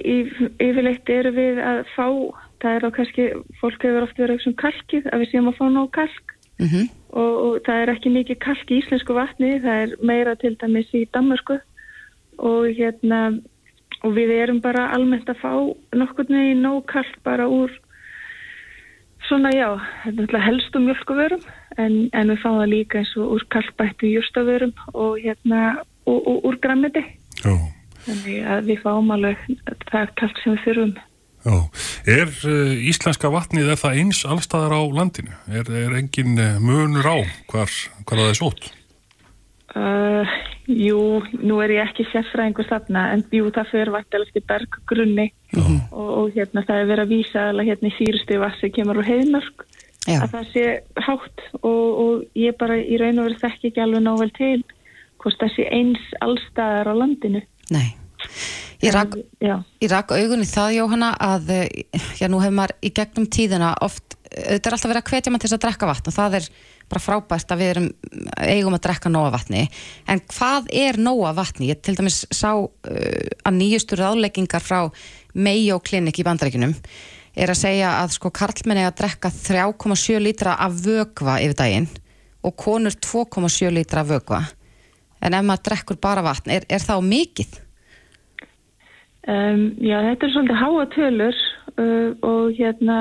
[0.64, 2.08] yfirleitt eru við að fá,
[2.64, 3.28] það er á kannski,
[3.60, 6.34] fólk hefur oft verið um kalkið, að við séum að fá nóg kalk.
[6.56, 6.86] Mm -hmm.
[7.20, 10.94] og, og það er ekki mikið kalk í íslensku vatni, það er meira til dæmis
[10.96, 11.60] í Danmarku
[12.38, 13.22] og hérna,
[14.04, 15.52] og við erum bara almennt að fá
[15.96, 17.74] nokkur með í nóg kalk bara úr
[19.26, 19.72] Svona já,
[20.04, 21.46] þetta er náttúrulega helst um mjölkuvörum
[21.82, 25.62] en, en við fáum það líka eins og úr kallbættu jústavörum og hérna
[26.06, 27.02] og, og úr grammiti.
[28.06, 29.42] Þannig að við fáum alveg
[29.90, 30.94] það kallt sem við þurfum.
[31.46, 31.58] Já.
[32.10, 35.34] Er uh, íslenska vatnið er það eins allstaðar á landinu?
[35.50, 37.18] Er, er engin uh, munur á
[37.50, 37.74] hvar,
[38.06, 38.72] hvar það er sótt?
[39.76, 40.24] Uh,
[40.72, 45.26] jú, nú er ég ekki sérfræðingur þarna en jú, það fyrir vatnilega eftir berggrunni
[45.60, 49.02] og, og hérna það er verið að vísa alveg hérna í sírustu vass sem kemur
[49.02, 49.66] úr heiðmörk
[50.06, 50.22] Já.
[50.22, 50.64] að það sé
[51.08, 54.64] hátt og, og ég bara í raun og verið þekki ekki alveg nóg vel til
[55.26, 57.42] hvort það sé eins allstaðar á landinu.
[57.74, 57.88] Nei.
[58.84, 63.28] Ég rak, ég rak augunni það, Jóhanna, að eh, já, nú hefur maður í gegnum
[63.32, 66.16] tíðina oft, þetta er alltaf verið að hvetja mann til þess að drekka vatn og
[66.16, 66.50] það er
[66.92, 67.90] bara frábært að við erum,
[68.46, 69.66] eigum að drekka nóga vatni.
[70.10, 71.72] En hvað er nóga vatni?
[71.72, 74.80] Ég til dæmis sá uh, að nýjustur ráðleggingar frá
[75.36, 76.76] Mayo Clinic í bandaríkunum
[77.36, 81.90] er að segja að sko karlmenni að drekka 3,7 lítra af vögva yfir daginn
[82.46, 84.42] og konur 2,7 lítra af vögva.
[85.26, 87.62] En ef maður drekkur bara vatn, er, er það á mikið?
[89.26, 91.38] Um, já, þetta er svolítið háa tölur
[91.82, 92.98] uh, og hérna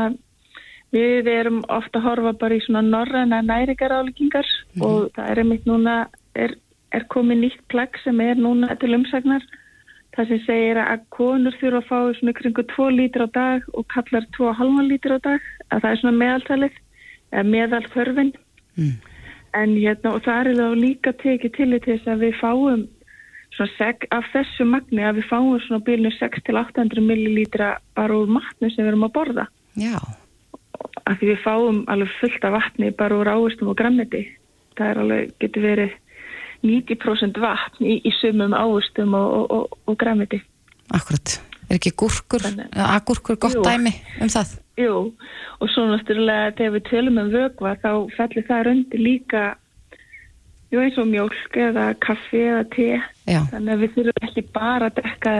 [0.94, 4.48] við erum ofta að horfa bara í svona norræna næringaráleggingar
[4.80, 5.96] og það er einmitt núna,
[6.34, 6.56] er,
[6.94, 9.44] er komið nýtt plagg sem er núna til umsagnar
[10.14, 13.86] það sem segir að konur þurfa að fá svona kringu 2 lítur á dag og
[13.90, 16.80] kallar 2,5 lítur á dag að það er svona meðaltalið,
[17.34, 18.34] eða meðal þörfin
[18.74, 18.98] Mm.
[19.54, 22.80] en hérna og það er þá líka tekið til þess að við fáum
[23.54, 28.70] svona seg, af þessu magni að við fáum svona bílnu 6-800 millilítra bara úr matnu
[28.72, 29.46] sem við erum að borða
[29.78, 30.00] Já.
[31.04, 34.24] Af því við fáum alveg fullt af vatni bara úr ávistum og grammiti
[34.78, 35.96] það er alveg, getur verið
[36.64, 40.40] 90% vatn í, í sumum ávistum og, og, og, og grammiti
[40.94, 43.64] Akkurat, er ekki gúrkur, agúrkur gott Jú.
[43.64, 44.58] dæmi um það?
[44.80, 44.94] Jú,
[45.62, 49.44] og svo náttúrulega þegar við tölum um vögva þá fellir það undir líka
[50.74, 52.88] jú eins og mjólk eða kaffi eða te.
[53.30, 55.34] Já, þannig að við þurfum ekki bara að drekka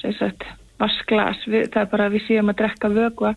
[0.00, 0.46] sem sagt
[0.80, 3.34] vasklas, við, það er bara að við séum að drekka vögva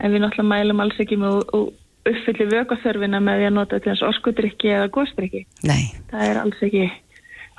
[0.00, 1.72] en við náttúrulega mælum alls ekki með og
[2.04, 6.62] uppfylli vögvaþörfina með því að nota til þess orskudrykki eða góðstrykki nei, það er alls
[6.66, 6.84] ekki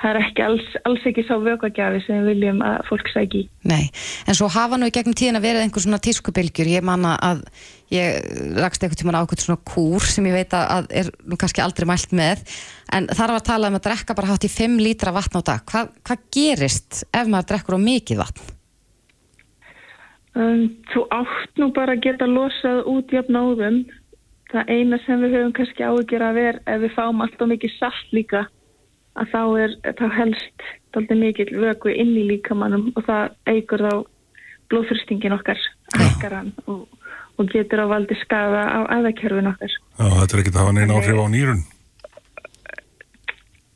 [0.01, 3.87] það er ekki alls, alls ekki sá vöggagjafi sem við viljum að fólk sæki nei.
[4.27, 6.71] En svo hafa nú í gegnum tíðina verið einhver svona tískubilgjur.
[6.75, 7.45] Ég manna að
[7.93, 8.27] ég
[8.59, 11.87] rakst einhvern tímann ákveð svona kúr sem ég veit að að er nú kannski aldrei
[11.89, 12.43] mælt með.
[12.95, 15.41] En þar var að tala um að drekka bara hátt í 5 lítra vatn á
[15.53, 15.65] dag.
[15.71, 18.54] Hva, hvað gerist ef maður drekkur á mikið vatn?
[20.35, 23.77] Um, þú átt nú bara að geta losað út jafn áðum.
[24.51, 28.11] Það eina sem við höfum kannski áhyggjur að vera ef við fáum alltaf mikið salt
[28.15, 28.43] líka
[29.15, 33.93] að þá er þá helst alltaf mikið vöku inn í líkamannum og það eigur þá
[34.71, 35.59] blóðfyrstingin okkar,
[35.93, 36.85] hækkar hann og,
[37.37, 39.71] og getur á valdi skaða á æðakerfin okkar.
[39.71, 41.63] Já, þetta er ekki að hafa neina áhrif á nýrun.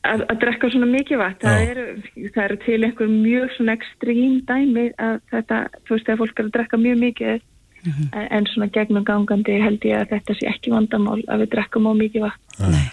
[0.08, 1.86] Að, að drekka svona mikið vatn, það eru,
[2.32, 5.58] það eru til einhver mjög svona ekstrím dæmi að þetta,
[5.88, 7.34] þú veist, að fólk er að drekka mjög mikið
[7.90, 11.90] en, en svona gegnum gangandi held ég að þetta sé ekki vandamál að við drekkum
[11.92, 12.72] á mikið vatn.
[12.72, 12.88] Nei.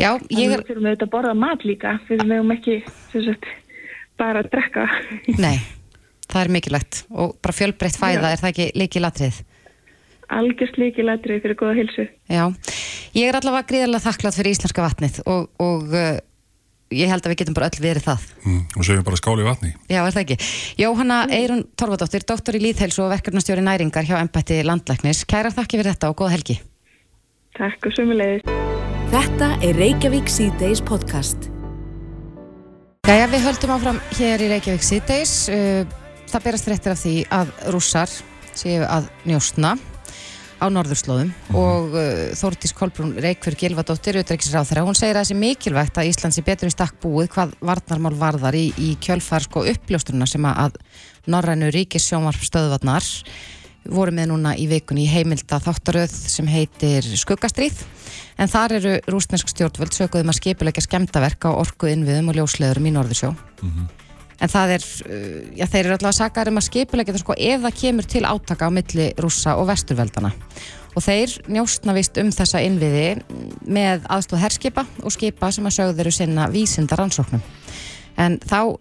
[0.00, 2.76] Já, Ég ég við er, þurfum auðvitað að borða mat líka, við meðum ekki
[3.12, 3.46] sem sagt,
[4.18, 4.88] bara að drekka.
[5.38, 5.56] nei,
[6.30, 8.32] það er mikilvægt og bara fjölbreytt fæða, Já.
[8.34, 9.40] er það ekki líki latrið?
[10.30, 12.06] Algjörst líki ladrið fyrir góða hilsu.
[12.30, 12.44] Já,
[13.18, 16.20] ég er allavega gríðarlega þakklátt fyrir íslenska vatnið og, og uh,
[16.94, 18.26] ég held að við getum bara öll verið það.
[18.44, 19.72] Mm, og segjum bara skáli vatni.
[19.90, 20.38] Já, er það ekki.
[20.78, 25.24] Jóhanna Eirun Torfadóttir, doktor í líðheilsu og verkefnastjóri næringar hjá embætti landlæknis.
[25.30, 26.60] Kæra þakki fyrir þetta og góða helgi.
[27.58, 28.46] Takk og sumulegis.
[29.10, 31.50] Þetta er Reykjavík C-Days podcast.
[33.10, 35.32] Jæja, við höldum áfram hér í Reykjavík síðdeis.
[36.30, 38.12] Það berast fréttir af því að rússar
[38.54, 39.74] séu að njóstna
[40.60, 45.38] á norðurslóðum og uh, Þórdís Kolbrún Reykjörg Gilvadóttir, auðvitaðriksráð þeirra, hún segir að það sé
[45.40, 49.64] mikilvægt að Ísland sé betur í stakk búið hvað varnarmál varðar í, í kjölfar sko
[49.72, 50.76] uppljóstruna sem að
[51.30, 53.08] norrænu ríkissjónvarp stöðvarnar
[53.90, 57.80] voru með núna í vikunni í heimilda þáttaröð sem heitir Skuggastríð.
[58.40, 62.94] En þar eru rúsnesk stjórnvöld sökuðum að skipulegja skemmtaverk á orku innviðum og ljósleðurum í
[62.96, 63.34] Norðursjó
[64.40, 67.38] en það er, uh, já þeir eru alltaf að saka um að skipulegja það sko
[67.38, 70.34] ef það kemur til átaka á milli rússa og vesturveldana
[70.90, 73.20] og þeir njóstna vist um þessa innviði
[73.66, 77.44] með aðstóð herskipa og skipa sem að sögðu eru sinna vísinda rannsóknum
[78.18, 78.76] en þá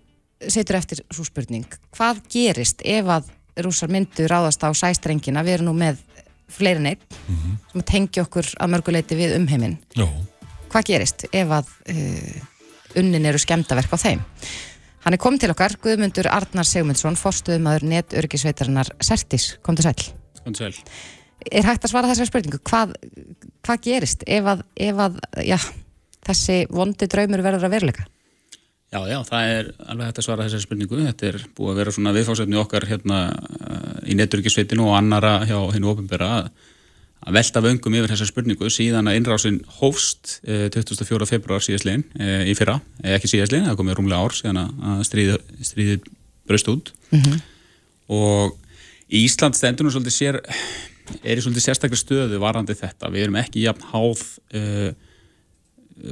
[0.50, 5.44] setur eftir svo spurning hvað gerist ef að rússar myndu ráðast á sæstrengina?
[5.44, 6.02] Við erum nú með
[6.50, 9.78] fleiri neitt sem að tengja okkur að mörguleiti við umheiminn.
[10.70, 14.24] Hvað gerist ef að uh, unnin eru skemmtaverk á þeim
[15.06, 19.98] hann er komið til okkar, Guðmundur Arnar Sigmundsson forstuðumadur netörgisveitarinnar Sertis, kom til sæl
[20.44, 20.74] Kom sæl.
[21.52, 22.96] er hægt að svara þessari spurningu hvað,
[23.66, 25.58] hvað gerist ef að, ef að já,
[26.28, 28.08] þessi vondi draumur verður að veruleika?
[28.90, 31.92] Já, já, það er alveg hægt að svara þessari spurningu þetta er búið að vera
[31.94, 33.20] svona viðfásefni okkar hérna
[34.10, 36.50] í neturikisveitinu og annara hjá hennu ofinbera að
[37.20, 41.28] að velta vöngum yfir þessa spurningu síðan að innrásin hófst eh, 24.
[41.30, 42.06] februar síðastlegin
[42.48, 46.00] í fyrra, eh, ekki síðastlegin, það komið rúmlega ár síðan að stríði, stríði
[46.50, 47.44] bröst út mm -hmm.
[48.16, 48.58] og
[49.10, 50.42] Ísland stendur nú svolítið sér
[51.24, 54.22] er í svolítið sérstaklega stöðu varandi þetta, við erum ekki jafn háð
[54.54, 54.92] uh,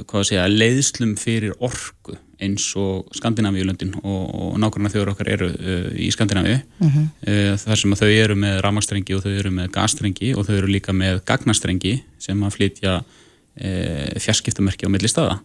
[0.04, 5.48] hvað að segja, leiðslum fyrir orgu eins og Skandinavíulöndin og, og nákvæmlega þjóður okkar eru
[5.52, 7.06] uh, í Skandinavíu mm -hmm.
[7.28, 10.54] uh, þar sem að þau eru með ramagstrengi og þau eru með gasstrengi og þau
[10.56, 15.40] eru líka með gagnastrengi sem að flytja uh, fjarskiptamerki á milli staða.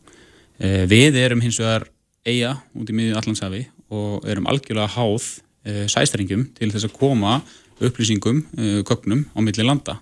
[0.60, 1.88] Uh, við erum hins vegar
[2.25, 5.23] eiga út í miðju Allandsafi og erum algjörlega háð
[5.67, 7.41] uh, sæstrengjum til þess að koma
[7.84, 8.45] upplýsingum,
[8.86, 9.99] köknum uh, á milli landa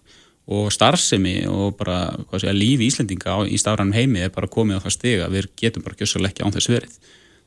[0.52, 2.00] og starfsemi og bara
[2.34, 5.86] segja, lífi Íslendinga á, í stafranum heimi er bara komið á það stiga, við getum
[5.86, 6.98] bara gjössalega ekki án þess verið.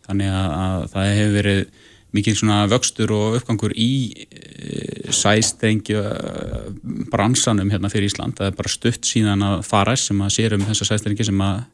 [0.05, 1.67] Þannig að, að það hefur verið
[2.15, 6.03] mikil svona vöxtur og uppgangur í e, sæstrengju
[7.11, 8.37] bransanum hérna fyrir Ísland.
[8.39, 11.65] Það er bara stutt síðan að faræs sem að sér um þessa sæstrengi sem að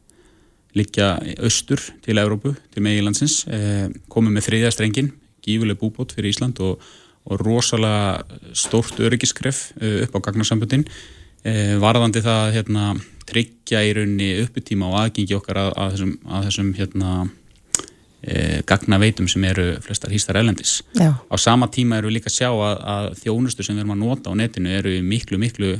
[0.77, 5.11] liggja austur til Európu, til megilandsins, e, komið með þriðja strengin,
[5.45, 6.81] gífuleg búbót fyrir Ísland og
[7.25, 8.23] og rosalega
[8.57, 10.85] stórt öryggiskref eh, upp á gagnarsambundin
[11.43, 12.87] eh, varðandi það hérna,
[13.29, 17.11] tryggja í raunni upputíma og aðgengi okkar að, að þessum, að þessum hérna,
[18.21, 18.33] e,
[18.67, 20.81] gagnaveitum sem eru flestar hýstar elendis.
[20.97, 21.13] Já.
[21.15, 24.01] Á sama tíma eru við líka að sjá að, að þjónustu sem við erum að
[24.01, 25.71] nota á netinu eru miklu, miklu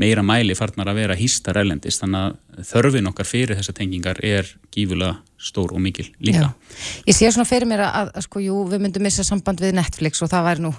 [0.00, 4.48] meira mæli farnar að vera hýstar erlendist þannig að þörfin okkar fyrir þessa tengingar er
[4.72, 6.50] gífulega stór og mikil líka.
[6.50, 7.02] Já.
[7.08, 10.22] Ég sé svona fyrir mér að, að sko, jú, við myndum missa samband við Netflix
[10.24, 10.72] og það væri nú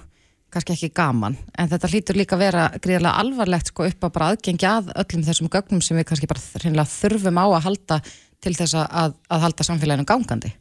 [0.51, 4.31] kannski ekki gaman, en þetta hlýtur líka að vera gríðarlega alvarlegt sko upp að bara
[4.33, 7.99] aðgengja að öllum þessum gögnum sem við kannski bara þurfum á að halda
[8.43, 10.51] til þess að, að halda samfélaginu gangandi.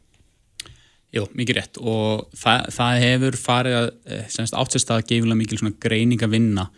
[1.11, 3.89] Jú, mikið rétt og það, það hefur farið að,
[4.61, 6.69] átsist að gefa mikil svona greining að vinna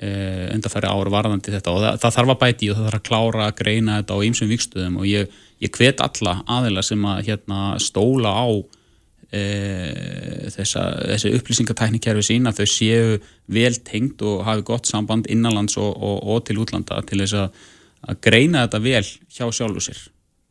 [0.00, 3.46] undarfæri ára varðandi þetta og það, það þarf að bæti og það þarf að klára
[3.46, 7.58] að greina þetta á ýmsum vikstöðum og ég, ég hvet alla aðeila sem að hérna,
[7.84, 13.20] stóla á uh, þessa, þessi upplýsingatæknikerfi sín að þau séu
[13.52, 17.62] vel tengt og hafi gott samband innanlands og, og, og til útlanda til þess að,
[18.08, 20.00] að greina þetta vel hjá sjálfu sér.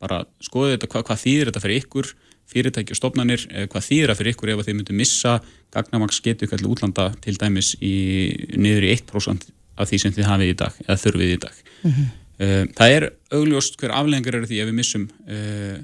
[0.00, 2.14] Bara skoðu þetta hvað, hvað þýðir þetta fyrir ykkur
[2.50, 5.36] fyrirtæki og stofnanir, hvað þýðir það fyrir ykkur ef þið myndu missa
[5.74, 7.94] gagnamags getu til útlanda til dæmis í,
[8.58, 9.46] niður í 1%
[9.80, 11.62] af því sem þið hafið í dag eða þurfið í dag.
[11.82, 12.72] Mm -hmm.
[12.76, 13.08] það er
[13.38, 15.78] augljóst hver aflengar eru því ef við missum uh,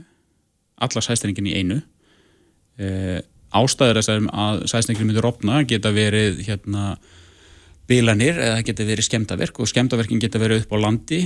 [0.76, 1.81] alla sæstæringin í einu.
[2.76, 3.20] Uh,
[3.57, 6.96] ástæður þess að sæstæringin myndur opna geta verið hérna
[7.88, 11.20] bilanir eða geta verið skemdaverk og skemdaverkin geta verið upp á landi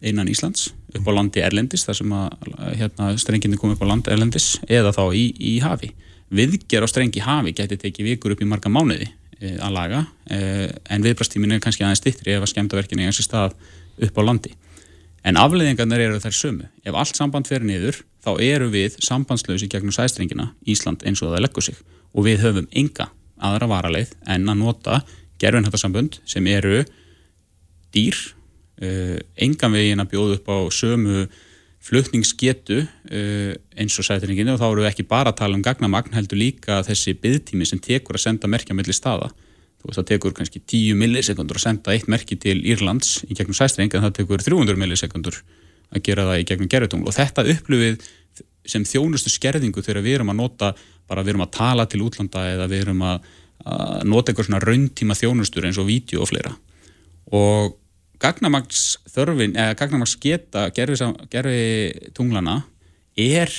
[0.00, 4.12] innan Íslands upp á landi Erlendis þar sem að hérna, strenginni kom upp á landi
[4.14, 5.92] Erlendis eða þá í, í hafi.
[6.30, 9.08] Viðger á strengi hafi geti tekið vikur upp í marga mánuði
[9.40, 10.40] e, að laga e,
[10.90, 13.56] en viðbrastímin er kannski aðeins stittri ef að skemdaverkinni er einhversi stað
[14.00, 14.52] upp á landi.
[15.26, 16.68] En afleðingarnir eru þær sömu.
[16.86, 21.44] Ef allt samband fer niður þá eru við sambandslausi gegnum sæstrengina Ísland eins og það
[21.44, 21.80] leggur sig
[22.14, 25.00] og við höfum enga aðra varaleið en að nota
[25.40, 26.82] gerfinhættarsambund sem eru
[27.94, 28.18] dýr
[28.80, 31.26] engan veginn að bjóða upp á sömu
[31.80, 36.12] flutningsgetu uh, eins og sætringinu og þá eru við ekki bara að tala um gagnamagn
[36.16, 39.30] heldur líka þessi byggtími sem tekur að senda merkja mellir staða.
[39.80, 43.56] Þú veist það tekur kannski 10 millisekundur að senda eitt merki til Írlands í gegnum
[43.56, 45.40] sæstring en það tekur 300 millisekundur
[45.90, 48.08] að gera það í gegnum gerðutungl og þetta upplifið
[48.68, 50.74] sem þjónustu skerðingu þegar við erum að nota
[51.08, 53.24] bara við erum að tala til útlanda eða við erum að,
[53.64, 56.52] að nota eitthvað svona rauntíma þjónustur eins og vídeo og fleira
[57.32, 57.72] og
[58.20, 62.60] gagnamagsþörfin, eða gagnamagsgeta gerfi tunglana
[63.16, 63.52] er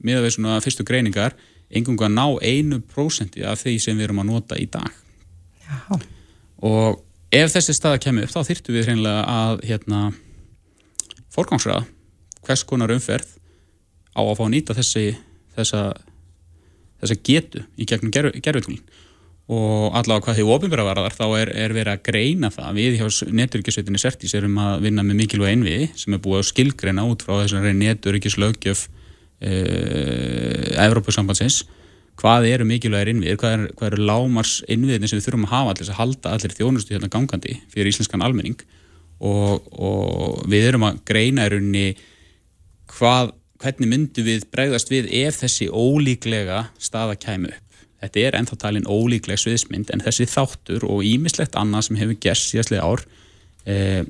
[0.00, 1.36] með að við svona fyrstu greiningar
[1.70, 4.90] engunga að ná einu prósendi af því sem við erum að nota í dag
[5.68, 6.00] Já.
[6.66, 10.00] og ef þessi staða kemur upp þá þyrtu við hreinlega að hérna
[11.30, 11.84] fórgangsraða
[12.46, 13.36] hvers konar umferð
[14.16, 15.04] á að fá að nýta þessi
[15.54, 15.82] þessa,
[17.02, 18.82] þessa getu í gegnum gerfitunglin
[19.50, 22.76] og allavega hvað þið ofinbæra varðar þá er, er verið að greina það.
[22.76, 27.06] Við hjá neturikisveitinni Sertís erum að vinna með mikilvæg einviði sem er búið að skilgreina
[27.10, 28.84] út frá þessari neturikislaugjöf
[29.42, 29.54] e,
[30.84, 31.64] Evrópusambandsins.
[32.20, 35.90] Hvað eru mikilvægir innviðir, hvað, er, eru lámars innviðinni sem við þurfum að hafa allir
[35.90, 38.62] að halda allir þjónustu hérna gangandi fyrir íslenskan almenning?
[39.18, 41.88] Og, og við erum að greina í rauninni
[42.94, 47.66] hvað, hvernig myndu við bregðast við ef þessi ólíklega staða kæmu upp
[48.00, 52.48] þetta er ennþá talin ólíkleg sviðsmynd en þessi þáttur og ímislegt annað sem hefur gerst
[52.50, 53.04] síðastlega ár
[53.68, 54.02] eh,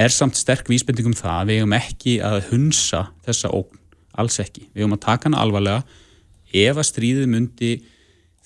[0.00, 3.80] er samt sterk vísbendingum það að við hefum ekki að hunsa þessa ógn,
[4.16, 4.66] alls ekki.
[4.72, 5.82] Við hefum að taka hana alvarlega
[6.52, 7.72] ef að stríðið myndi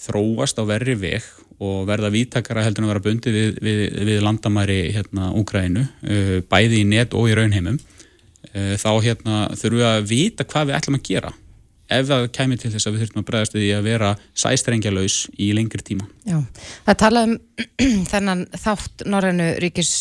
[0.06, 1.26] þróast á verri veg
[1.62, 6.38] og verða vítakara heldur en að vera bundi við, við, við landamæri hérna Úgrænu, uh,
[6.50, 10.78] bæði í net og í raunheimum uh, þá hérna þurfum við að vita hvað við
[10.80, 11.32] ætlum að gera
[11.92, 14.10] ef það kemur til þess að við þurfum að bregðast við að vera
[14.42, 16.08] sæstrengjalauðs í lengri tíma.
[16.26, 16.38] Já,
[16.88, 17.36] það tala um
[18.12, 19.92] þennan þátt Norrænu ríkis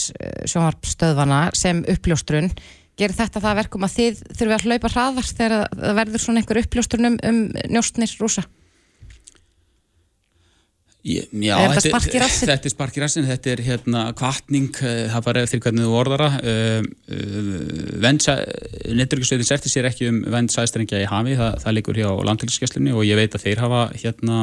[0.50, 2.52] sjónvarpstöðvana sem uppljóstrun.
[2.96, 6.62] Gerir þetta það verkum að þið þurfum að hlaupa hraðast þegar það verður svona einhver
[6.62, 8.46] uppljóstrun um, um njóstnir rúsa?
[11.06, 11.22] Já,
[11.62, 12.50] er þetta spark í rassin?
[12.50, 15.98] Þetta er spark í rassin, þetta er hérna kvartning, eh, það bara eftir hvernig þú
[16.00, 18.08] orðara uh, uh,
[18.98, 23.06] Netturkjusveitin serti sér ekki um vend sæstrengja í hafi, það, það likur hjá landtilskesslunni og
[23.06, 24.40] ég veit að þeir hafa hérna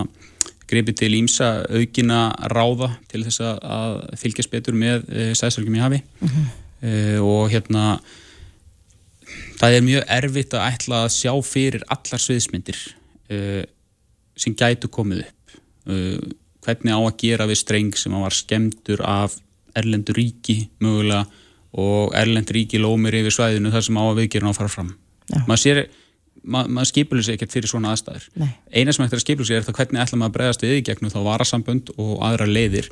[0.71, 2.21] gripið til ímsa aukina
[2.53, 6.53] ráða til þess að fylgjast betur með uh, sæstrengjum í hafi uh -huh.
[7.27, 7.97] og hérna
[9.59, 12.79] það er mjög erfitt að ætla að sjá fyrir allar sviðsmyndir
[13.35, 13.65] uh,
[14.39, 19.39] sem gætu komið upp hvernig á að gera við streng sem var skemdur af
[19.79, 21.25] erlendur ríki mögulega
[21.73, 24.91] og erlend ríki lómir yfir svæðinu þar sem á að viðgerna á að fara fram.
[25.47, 25.81] Maður sér,
[26.45, 28.29] ma maður skipulur sér ekkert fyrir svona aðstæður.
[28.43, 28.51] Nei.
[28.75, 30.85] eina sem eftir að skipulur sér er það hvernig ætla maður að bregðast við í
[30.91, 32.91] gegnum þá varasambönd og aðra leiðir.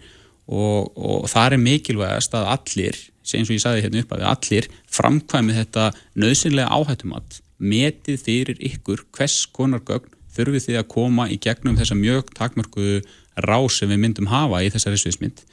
[0.51, 2.97] Og, og það er mikilvægast að allir,
[3.31, 5.85] eins og ég sagði hérna upp að allir framkvæmið þetta
[6.19, 11.99] nöðsynlega áhættumat metið fyrir ykkur hvers konar gögn þurfið þið að koma í gegnum þessa
[11.99, 13.03] mjög takmörkuðu
[13.39, 15.45] rás sem við myndum hafa í þessari sviðsmynd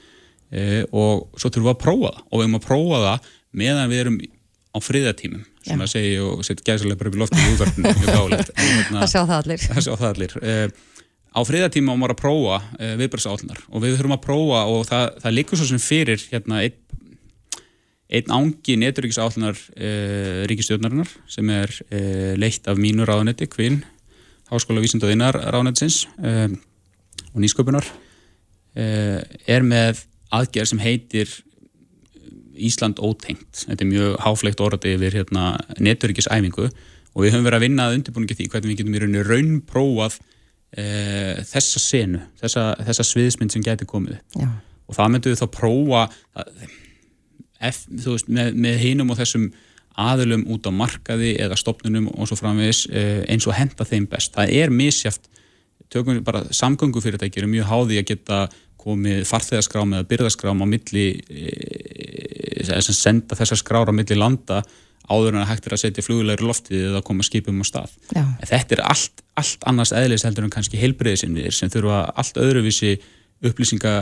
[0.52, 2.26] e, og svo þurfum við að prófa það.
[2.28, 4.20] Og við erum að prófa það meðan við erum
[4.78, 9.02] á friðatímum sem að segja og setja gæðslega bara upp í loftinu í útvarpinu hérna,
[9.02, 10.36] það sjá það allir, sjá það allir.
[10.42, 10.56] E,
[11.34, 15.38] á friðatíma ámar að prófa e, viðbjörnsállnar og við þurfum að prófa og það, það
[15.40, 16.84] likur svo sem fyrir hérna, einn
[18.08, 19.90] einn ángi neturíkisállnar e,
[20.48, 21.74] ríkistjórnarinnar sem er
[22.40, 23.82] leitt af mínu ráðanetti, Kvinn
[24.48, 26.48] Háskóla Vísindaðinnar ráðanettsins e,
[27.38, 27.88] og nýsköpunar
[28.78, 31.32] eh, er með aðgerð sem heitir
[32.58, 33.66] Ísland ótengt.
[33.68, 38.00] Þetta er mjög háflegt orði yfir hérna, neturíkisæfingu og við höfum verið að vinna að
[38.00, 40.18] undirbúningi því hvernig við getum í rauninu raunprófað
[40.74, 40.86] e,
[41.50, 44.18] þessa senu, þessa, þessa sviðismynd sem getur komið.
[44.38, 44.50] Já.
[44.88, 46.04] Og það myndum við þá prófa
[47.62, 49.48] ef, veist, með, með hinum og þessum
[49.98, 52.86] aðlum út á markaði eða stopnunum og svo framvegis
[53.30, 54.34] eins og henda þeim best.
[54.38, 55.30] Það er misjáft
[55.94, 58.42] tökum við bara samgöngufyrirtækir er mjög háði að geta
[58.82, 64.62] komið farþegarskrám eða byrðarskrám á milli e, sem senda þessar skrára á milli landa
[65.08, 67.94] áður en að hægt er að setja flugulegur loftið eða koma skipum á stað.
[68.12, 68.24] Já.
[68.50, 72.98] Þetta er allt, allt annars eðlis heldur en kannski heilbreyðisinnviðir sem þurfa allt öðruvísi
[73.48, 73.94] upplýsinga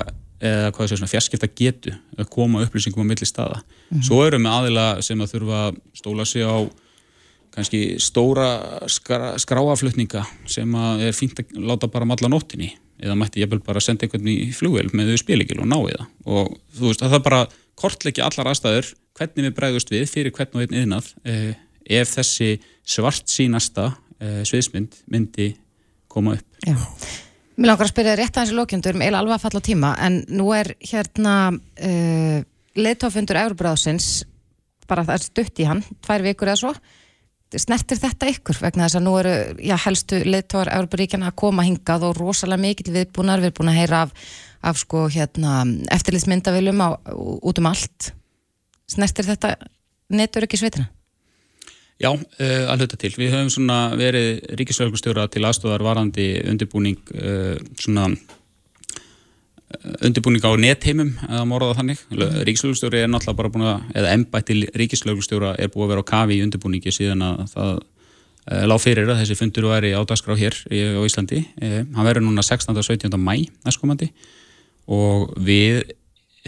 [0.45, 3.61] eða hvað svona fjarskipta getu að koma upplýsingum á milli staða.
[3.61, 4.07] Mm -hmm.
[4.07, 5.61] Svo eru með aðila sem að þurfa
[5.93, 6.57] stóla sig á
[7.55, 8.49] kannski stóra
[8.91, 14.05] skra, skráaflutninga sem er fínt að láta bara matla nóttinni eða mætti ég bara senda
[14.05, 16.07] einhvern í flugvel með þau spilíkil og ná í það.
[16.31, 17.41] Og þú veist að það bara
[17.75, 21.53] kortleiki allar aðstæður hvernig við bregðust við fyrir hvern og einn yðnað eh,
[21.99, 22.49] ef þessi
[22.87, 25.51] svart sínasta eh, sviðsmynd myndi
[26.11, 26.63] koma upp.
[26.63, 26.75] Já.
[27.55, 30.49] Mér langar að spyrja rétt aðeins í lókjöndur með alveg að falla tíma en nú
[30.51, 32.39] er hérna uh,
[32.75, 34.25] leittófundur Euróbráðsins
[34.89, 36.73] bara það er stutt í hann, tvær vikur eða svo
[37.61, 42.09] snertir þetta ykkur vegna þess að nú eru já, helstu leittóar Európaríkjana að koma hingað
[42.09, 44.27] og rosalega mikil viðbúnar, við erum búin að heyra af,
[44.65, 45.63] af sko hérna
[45.95, 46.83] eftirlitsmyndavilum
[47.15, 48.11] út um allt
[48.91, 49.55] snertir þetta
[50.13, 50.89] netur ekki sveitina?
[51.95, 53.13] Já, uh, að hluta til.
[53.15, 58.09] Við höfum verið ríkislauglustjóra til aðstofar varandi undirbúning uh, svona
[60.05, 62.01] undirbúning á netheimum eða morða þannig.
[62.47, 66.37] Ríkislauglustjóri er náttúrulega bara búin að, eða ennbættil ríkislauglustjóra er búin að vera á kafi
[66.37, 70.57] í undirbúningi síðan að það uh, lág fyrir að þessi fundur væri á dagskrá hér
[70.69, 71.41] á Íslandi.
[71.57, 72.77] Uh, hann verður núna 16.
[72.77, 73.17] og 17.
[73.17, 74.11] mæ næstkomandi
[74.85, 75.81] og við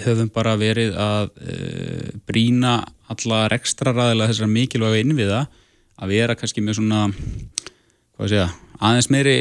[0.05, 5.41] höfum bara verið að uh, brína alla rekstra ræðilega þessara mikilvæga innviða
[5.97, 9.35] að vera kannski með svona hvað sé ég aðeins meiri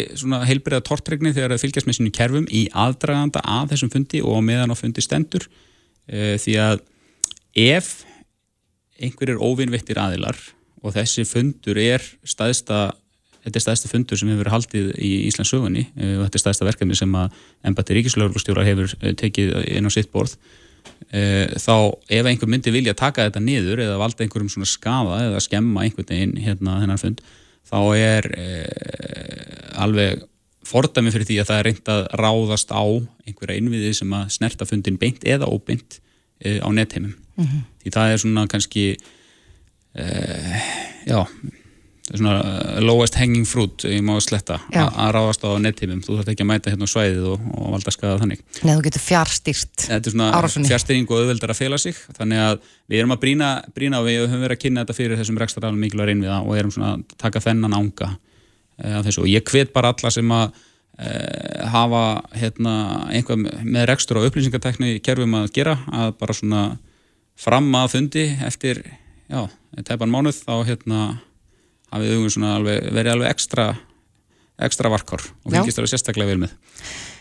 [0.48, 4.72] heilbriða tortregni þegar það fylgjast með sínum kerfum í aðdraganda að þessum fundi og meðan
[4.72, 5.48] á fundi stendur.
[6.06, 6.84] E, því að
[7.56, 7.90] ef
[8.96, 10.38] einhverjir óvinnvittir aðilar
[10.82, 12.94] og þessi fundur er staðista
[13.46, 16.44] þetta er staðista fundur sem hefur verið haldið í Íslands sögunni e, og þetta er
[16.44, 20.34] staðista verkefni sem að ennbætti ríkislauglustjóra hefur e, tekið inn á sitt borð
[21.10, 21.22] e,
[21.62, 21.74] þá
[22.18, 26.10] ef einhver myndi vilja taka þetta niður eða valda einhverjum svona skafa eða skemma einhvern
[26.10, 27.22] veginn hérna þennan fund
[27.66, 30.24] þá er eh, alveg
[30.66, 32.84] fordæmi fyrir því að það er reynd að ráðast á
[33.26, 37.14] einhverja innviði sem að snerta fundin beint eða óbeint uh, á netheimum.
[37.36, 37.62] Mm -hmm.
[37.82, 38.86] Því það er svona kannski,
[39.94, 40.56] uh,
[41.06, 41.20] já,
[42.06, 46.44] svona uh, lowest hanging fruit ég má sletta að ráðast á nettímum þú þarf ekki
[46.44, 48.44] að mæta hérna á svæðið og, og valda skaða þannig.
[48.60, 50.70] Nei, þú getur fjárstýrt þetta er svona Árásinni.
[50.70, 51.98] fjárstyrning og auðveldar að fela sig.
[52.18, 55.20] Þannig að við erum að brína, brína og við höfum verið að kynna þetta fyrir
[55.20, 59.24] þessum rekstraralum mikilvæg reynviða og erum svona að taka þennan ánga e, þessu.
[59.24, 60.46] Og ég hvet bara alla sem að
[61.02, 61.12] e,
[61.74, 62.04] hafa
[62.38, 62.76] hérna
[63.10, 66.66] einhvað með rekstur og upplýsingartekni kerfum að gera að bara svona
[67.36, 68.84] fram að fundi eftir
[69.26, 69.42] já,
[71.96, 73.66] hérna hafið hugum svona alveg, verið alveg ekstra
[74.56, 76.56] ekstra varkár og fylgist alveg sérstaklega vel með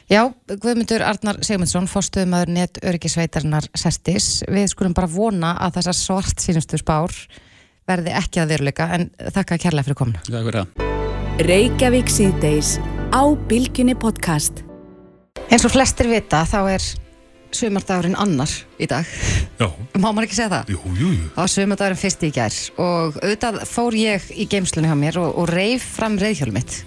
[0.05, 4.43] Já, Guðmundur Arnar Sigmundsson, fórstuðumæður net öryggisveitarnar Sestis.
[4.45, 7.15] Við skulum bara vona að þessar svart sínustu spár
[7.89, 10.21] verði ekki að veruleika en þakka kærlega fyrir komuna.
[10.27, 12.75] Það er hverja Reykjavík síðdeis
[13.09, 14.61] á Bilginni podcast.
[15.49, 16.85] Eins og flestir vita þá er
[17.55, 18.51] sumardagurinn annar
[18.81, 19.07] í dag.
[19.59, 19.67] Já,
[20.01, 20.69] Má maður ekki segja það?
[20.75, 21.29] jú, jú, jú.
[21.35, 25.33] Það var sumardagurinn fyrst í gær og auðvitað fór ég í geimslunni hjá mér og,
[25.41, 26.77] og reif fram reyðhjólum mitt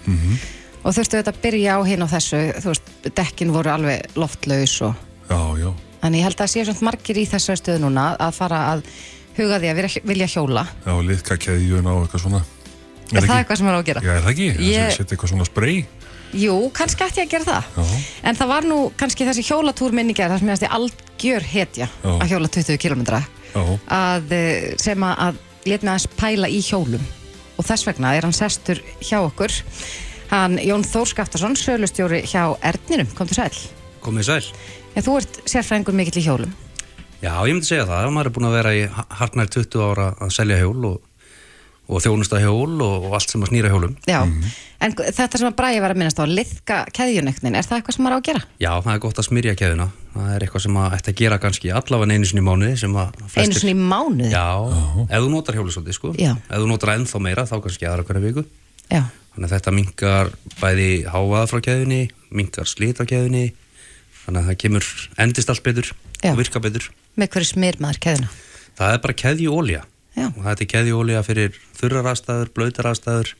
[0.79, 4.77] og þurfti auðvitað að byrja á hinn og þessu, þú veist, dekkin voru alveg loftlaus
[4.87, 5.69] og Já, já,
[6.01, 8.85] þannig ég held að það séu svona margir í þessari stöðu núna að fara að
[9.37, 10.63] huga því að vilja, vilja hjóla.
[10.87, 12.41] já, liðka keðjun á eitthvað svona
[13.09, 14.01] Er það eitthvað sem er á að gera?
[14.05, 14.47] Já, er það ekki?
[14.49, 14.91] Ég- Ég...
[14.95, 15.77] Setja eitthvað svona spray
[16.37, 17.69] Jú, kannski ætti ég að gera það.
[17.75, 21.47] Já, En það var nú kannski þessi hjólatúr minni gerð, það sem ég ætti algjör
[21.53, 22.11] hetja Já.
[22.19, 26.59] að hjóla 20 km já, að, eh, sem að, að let mig aðeins pæla í
[26.61, 27.01] hjólum
[27.57, 29.51] og þess vegna er hann sestur hjá okkur
[30.29, 33.57] hann Jón Þór Skaftason sölustjóri hjá Erdninum, kom til sæl
[34.05, 34.45] Komið sæl.
[34.95, 36.53] en þú ert sérfræðingur mikill í hjólum
[37.19, 38.13] Já, ég myndi segja það.
[38.15, 38.83] Maður er búin að vera í
[39.19, 41.01] hartnær 20 ára að selja hjól og,
[41.89, 43.95] og þjónusta hjól og, og allt sem að snýra hjólum.
[44.05, 44.19] Já,
[44.85, 47.95] en gu- þetta sem að Bræði var að minnast á liðka keðjuneknin, er það eitthvað
[47.97, 48.41] sem maður á að gera?
[48.61, 49.87] Já, það er gott að smyrja keðuna.
[50.13, 52.95] Það er eitthvað sem að ætti að gera kannski allavega einu sinni í mánuði sem
[53.01, 53.41] að flestir...
[53.43, 54.29] Einu svona í mánuði?
[54.33, 54.45] Já,
[55.09, 56.13] ef þú notar hjólið svolítið, sko.
[56.21, 56.31] Já.
[56.37, 58.45] Ef þú notar ennþá meira, þá kannski aðra hverja viku.
[58.89, 60.29] Já, Þannig að þetta mingar
[60.59, 61.99] bæði háaða frá keðunni,
[62.33, 63.43] mingar slit á keðunni.
[64.25, 64.87] Þannig að það kemur
[65.23, 65.91] endist allt betur
[66.27, 66.89] og virka betur.
[67.15, 68.31] með hverju smyr maður keðjuna?
[68.79, 69.83] Það er bara keðjuólja.
[70.19, 70.27] Já.
[70.35, 73.33] Og það er keðjuólja fyrir þurrar aðstæður, blöytar aðstæður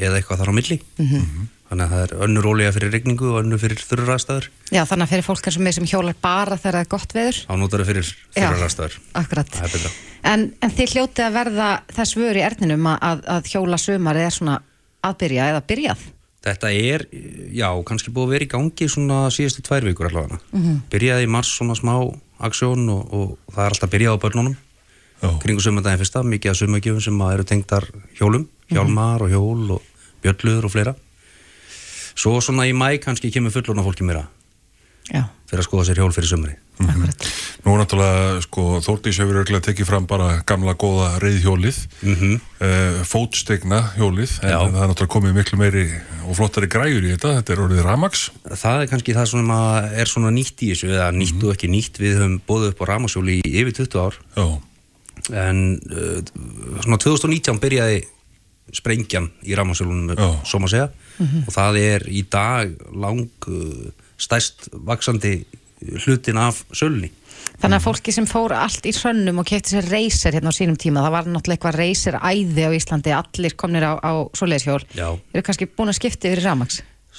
[0.00, 0.78] eða eitthvað þar á milli.
[0.98, 1.48] Mhm.
[1.70, 4.46] Þannig að það er önnur ólja fyrir regningu og önnur fyrir þurrar aðstæður.
[4.74, 7.12] Já, þannig að fyrir fólk eins og mig sem hjólar bara þegar það er gott
[7.14, 8.96] veður Þá notar það fyrir þurrar aðstæður.
[9.20, 9.90] akkurat Það er betra.
[10.32, 14.34] en, en þið hljótið að verða þess vör í erninum að, að, hjóla sumarið er
[14.34, 14.56] svona
[15.06, 16.02] aðbyrja eða byrjað
[16.40, 17.02] Þetta er,
[17.52, 20.38] já, kannski búið að vera í gangi svona síðustu tvær vikur allavega.
[20.56, 21.92] Mm Byrjaði í mars svona smá
[22.40, 24.56] aksjón og, og það er alltaf byrjað á börnunum.
[25.20, 27.86] Kringu sumandaginn fyrsta, mikið af sumagjöfum sem að eru tengdar
[28.18, 29.82] hjólum, hjálmar og hjól og
[30.24, 30.94] bjölluður og fleira.
[32.16, 34.26] Svo svona í mæ kannski kemur fullorna fólki meira
[35.10, 36.52] Já, fyrir að skoða sér hjól fyrir sumri.
[36.80, 37.24] akkurat
[37.64, 43.04] Nú er náttúrulega, sko, Þórdís hefur örgulega tekið fram bara gamla góða reyðhjólið, mm Mhm.
[43.04, 44.58] fótstegna hjólið, en, Já.
[44.70, 45.84] það er náttúrulega komið miklu meiri
[46.28, 48.30] og flottari græjur í þetta, þetta er orðið ramax.
[48.48, 51.68] Það er kannski það sem að er svona nýtt í þessu, eða nýtt og ekki
[51.68, 54.46] nýtt, við höfum bóðið upp á ramasjóli í yfir 20 ár, Já,
[55.28, 56.18] en uh,
[56.84, 58.00] svona 2019 byrjaði
[58.76, 60.28] sprengjan í ramasjólunum, Já.
[60.46, 60.90] svo maður segja,
[61.46, 63.88] og það er í dag lang uh,
[64.20, 65.40] stærst vaksandi
[66.04, 67.10] hlutin af sölunni.
[67.60, 70.78] Þannig að fólki sem fór allt í hrönnum og kefti sér reysir hérna á sínum
[70.80, 75.08] tíma, það var náttúrulega eitthvað reysir æði á Íslandi, allir komnir á, á svoleiðishjól, Já.
[75.34, 76.46] eru kannski búin að skipta yfir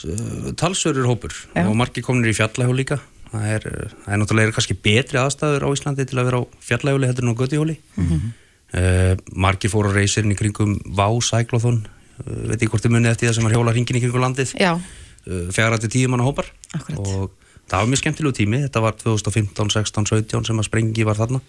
[0.08, 1.66] Uh, Talsverður hópur Já.
[1.68, 3.02] og margir komnir í fjallahjól líka.
[3.32, 3.65] Það er,
[4.03, 7.32] það er náttúrulega kannski betri aðstæður á Íslandi til að vera á fjallahjóli heldur en
[7.32, 7.75] á göttihjóli.
[7.97, 11.86] uh, margir fóru á reysirinn í kringum Vá Cyclothon,
[12.25, 14.55] uh, veit ég hvort þið munið eftir það sem er hjóla hringin í kringum landið.
[14.59, 16.99] Já, uh, fjara til tíu manna hópar Akkúrat.
[16.99, 17.32] og
[17.71, 21.41] það var mjög skemmtilegu tími þetta var 2015, 16, 17 sem að sprengi var þarna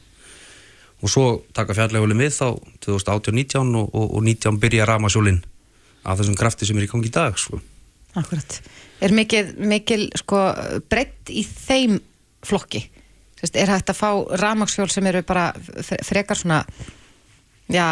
[1.02, 1.26] og svo
[1.56, 2.46] taka fjarlægulegum við þá
[2.86, 5.42] 2018, 19 og, og, og 19 byrja ramasjólin
[6.06, 7.58] af þessum krafti sem er í gangi í dag sko.
[8.14, 8.60] akkurat
[9.02, 10.40] Er mikil, mikil sko,
[10.90, 11.98] breytt í þeim
[12.46, 12.84] flokki?
[13.40, 15.48] Sest, er hægt að fá ramaxhjól sem eru bara
[16.06, 16.60] frekar svona
[17.72, 17.86] já,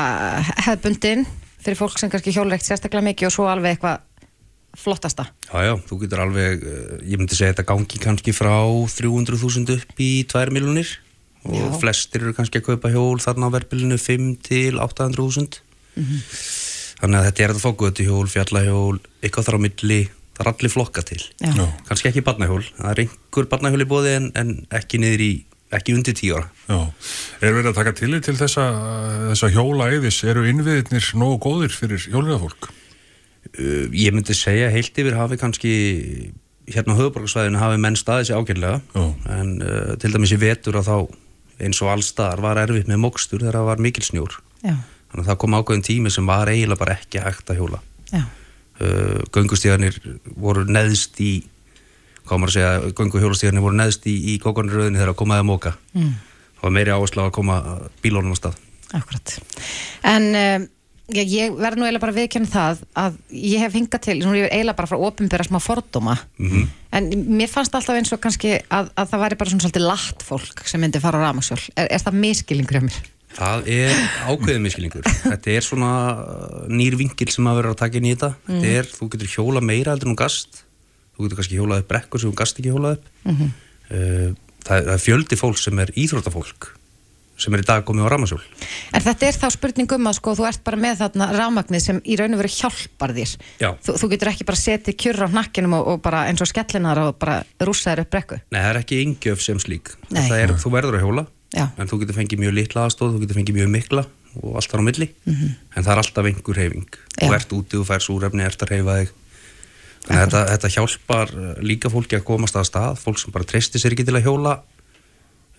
[0.67, 1.27] hefðbundin
[1.61, 4.07] fyrir fólk sem kannski hjólar ekkert sérstaklega mikið og svo alveg eitthvað
[4.79, 8.55] flottasta Já, já, þú getur alveg, uh, ég myndi segja þetta gangi kannski frá
[8.95, 10.95] 300.000 upp í 2 miljonir
[11.49, 11.69] og Já.
[11.81, 15.63] flestir eru kannski að kaupa hjól þarna á verðbylunu 5 til 800.000
[17.01, 20.01] þannig að þetta er að fá götu hjól, fjallahjól eitthvað þar á milli,
[20.41, 21.21] það er allir flokka til.
[21.45, 21.69] Já.
[21.89, 25.31] kannski ekki barnahjól, það er einhver barnahjól í bóði en, en ekki niður í,
[25.77, 26.51] ekki undir 10 ára.
[26.71, 26.79] Já.
[27.45, 28.67] Er verið að taka tillit til þessa,
[29.31, 32.71] þessa hjólaæðis, eru innviðirnir nógu góðir fyrir hjóliðafólk?
[33.57, 35.73] Uh, ég myndi segja heilt yfir hafi kannski
[36.71, 39.05] hérna á höfuborgarsvæðinu hafi menn staðið sér ágjörlega Já.
[39.37, 40.97] en uh, til dæmis í vetur að þá
[41.61, 44.37] eins og allstaðar var erfitt með mokstur þegar það var mikil snjór.
[44.61, 44.77] Já,
[45.11, 47.81] þannig að það kom ákveðin tími sem var eiginlega bara ekki hægt að hjóla.
[48.13, 48.23] Já,
[48.81, 50.01] uh, göngustíðanir
[50.37, 51.33] voru neðst í
[52.27, 55.73] hvað maður að segja, gönguhjólastíðanir voru neðst í, í kókonuröðinni þegar að komaði að móka
[55.97, 56.11] mm.
[56.59, 57.57] það var meiri áherslu að koma
[58.05, 58.61] bílónum á stað
[58.97, 59.33] akkurat.
[60.07, 60.67] En um,
[61.15, 64.41] ég, ég verð nú eiginlega bara viðkjörn það að ég hef hingað til, nú er
[64.41, 66.69] ég eiginlega bara frá ofinbera smá fordóma, Mhm.
[66.93, 67.09] en
[67.39, 70.63] mér fannst alltaf eins og kannski að, að það væri bara svona svolítið latt fólk
[70.67, 71.63] sem myndi fara á ramagsjól.
[71.77, 73.01] Er, er það miskilingur hjá mér?
[73.37, 73.93] Það er
[74.27, 75.07] ákveðið miskilingur.
[75.23, 78.33] Þetta er svona uh, nýr vingil sem að vera að taka inn í þetta.
[78.49, 80.65] Þetta er, þú getur hjóla meira heldur en þú gast.
[81.15, 83.09] Þú getur kannski hjólað upp brekkur sem þú gast ekki hjólað upp.
[83.31, 83.55] Mhm.
[83.91, 84.29] uh,
[84.67, 86.75] það, er- það er fjöldi fólk sem er íþróttafólk
[87.41, 88.43] sem er í dag komið á ramasjól.
[88.93, 92.01] En þetta er þá spurning um að sko, þú ert bara með þarna rafmagnið sem
[92.05, 93.31] í raun og veru hjálpar þér.
[93.63, 93.71] Já.
[93.81, 97.01] Þú, þú getur ekki bara setið kjurra á hnakkinum og, og bara eins og skellinar
[97.01, 98.41] og bara rúsa þér upp brekku.
[98.53, 99.95] Nei, það er ekki yngjöf sem slík.
[100.21, 101.67] Er, þú verður að hjóla, Já.
[101.75, 104.05] en þú getur fengið mjög litla aðstóð, þú getur fengið mjög mikla
[104.39, 105.09] og allt þar á milli.
[105.75, 106.99] En það er alltaf einhver reyfing.
[107.17, 107.25] Já.
[107.25, 109.17] Þú ert úti, þú fær súrefni, ert að reyfa þig.
[110.01, 113.49] Þannig að þetta, þetta hjálpar uh, líka fólki að komast að stað, fólk sem bara
[113.49, 114.55] treystir sér ekki til að hjóla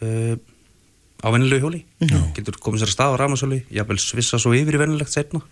[0.01, 0.35] uh,
[1.21, 1.83] á venilegu hjóli.
[2.37, 5.43] Getur komið sér að stað á ramasjóli, jafnvel svissa svo yfir í venilegt setna.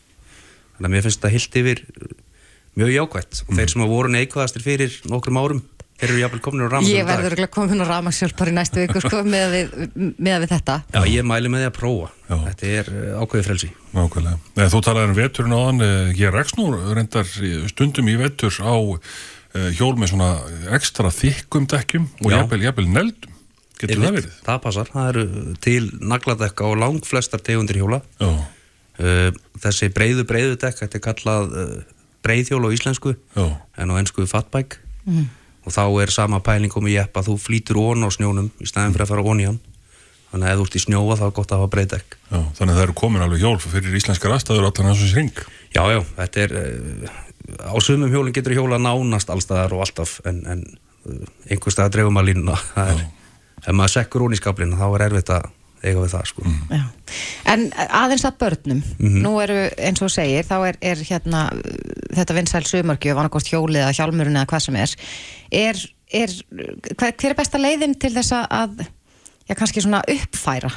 [0.79, 2.15] Þannig að mér finnst þetta hilt yfir uh,
[2.79, 5.61] mjög jákvætt og þeir sem að voru neikvæðastir fyrir nokkrum árum,
[5.99, 8.83] þeir eru jafnvel komin á ramasjóli Ég verður ekki komin á rafmagsjól bara í næstu
[8.83, 10.75] viku sko, með, við, með við þetta.
[10.95, 12.11] Já, ég mæli með því að prófa.
[12.29, 12.35] Já.
[12.45, 13.71] Þetta er uh, ákveðið frelsi.
[13.95, 14.69] Nákvæmlega.
[14.75, 17.33] Þú talaði um veturinn áðan, eh, ég rekst nú reyndar
[17.73, 20.29] stundum í vetur á eh, hjól með svona
[20.77, 22.37] ekstra þykkum dekkjum og Já.
[22.37, 23.35] jafnvel, jafnvel neldum.
[23.79, 24.39] Getur það verið?
[24.45, 24.93] Það passar.
[24.93, 25.27] Það eru
[25.63, 25.83] til
[26.13, 28.01] nagladekka og lang flestar tegundir hjóla.
[28.19, 28.31] Já,
[29.63, 31.53] þessi breiðu breiðu dekk, þetta er kallað
[32.25, 33.45] breiðhjól á íslensku já,
[33.79, 34.81] en á ennsku fatbike
[35.69, 39.05] og þá er sama pæling komið jeppa, þú flýtur ón á snjónum í staðin fyrir
[39.05, 39.59] að fara ón í hann.
[40.29, 42.17] Þannig að ef þú ert í snjóa þá er gott að hafa breiðdekk.
[42.29, 42.39] já.
[42.57, 45.41] Þannig að það eru komin alveg hjól fyrir íslenskar aðstæður allan og sring.
[45.73, 47.15] Já, já, þetta er uh,
[47.65, 50.65] á sumum hjólinn getur hjóla nánast allstaðar og alltaf en, en
[51.09, 55.33] uh, einhver stað dreifum að línuna ef maður sekkur hún í skablinu þá er erfitt
[55.33, 55.49] að
[55.83, 56.45] eiga við það sko.
[56.69, 56.83] Já.
[57.53, 61.45] En aðeins að börnum, nú eru eins og segir, þá er, er hérna
[62.17, 64.95] þetta vinsæl sumargjöf, annarkost hjólið eða hjálmurinn eða hvað sem er,
[65.61, 65.83] er,
[66.21, 66.35] er
[66.93, 68.83] hver, hver er besta leiðin til þess að,
[69.49, 70.73] já kannski svona uppfæra,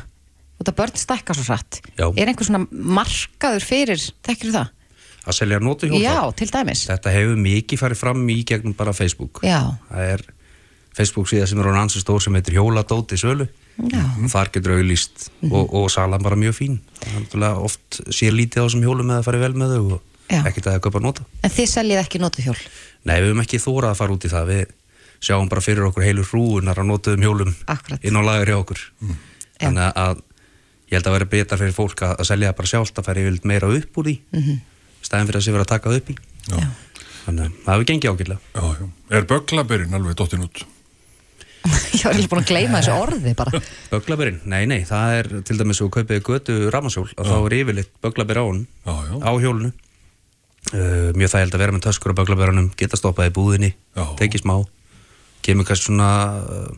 [0.63, 2.07] út að börn stækka svo hratt, Já.
[2.07, 4.79] er einhver svona markaður fyrir, þekkir það?
[5.23, 6.87] að selja nótu hjól Já, til dæmis.
[6.91, 10.25] þetta hefur mikið farið fram í gegnum bara Facebook Já, það er
[10.97, 13.47] Facebook síða sem er án ansið stór sem heitir Hjóladóti sölu
[14.33, 16.79] þar getur auðlýst og, og salan bara mjög fín
[17.53, 20.01] oft sér lítið á þessum hjólum eða farið vel með þau og
[20.33, 20.41] Já.
[20.49, 22.59] ekkert að það köpa nota en þið seljið ekki notuhjól.
[23.03, 24.65] Nei, við höfum ekki þórað að fara út í það við
[25.23, 28.05] sjáum bara fyrir okkur heilu hrúunar að notuðum hjólum Akkúrat.
[28.05, 28.85] inn á lagur hjá okkur
[29.61, 30.23] þannig að
[30.91, 33.49] ég held að vera betra fyrir fólk að, að selja bara sjálft að fara yfirleitt
[33.49, 34.59] meira upp úr því mm -hmm.
[35.01, 36.17] stæðin fyrir að sé vera að taka upp í
[36.49, 36.69] Já.
[37.25, 38.89] þannig að það hefur gengið já.
[39.11, 40.65] Er böglaberinn alveg dottin út?
[41.97, 43.61] Ég var alveg búin að gleyma þessu orði bara.
[43.93, 47.93] Böglaberinn, nei nei, það er til dæmis svo kaupið götu ramarsjól og þá er yfirleitt
[48.03, 49.15] böglaber á hún Já, já.
[49.23, 53.75] á hjólunu uh, mjög þægild að vera með töskur á böglaberunum geta stoppað í búðinni,
[54.19, 54.57] tekið smá.
[55.43, 56.11] Kemur kannski svona
[56.43, 56.73] uh,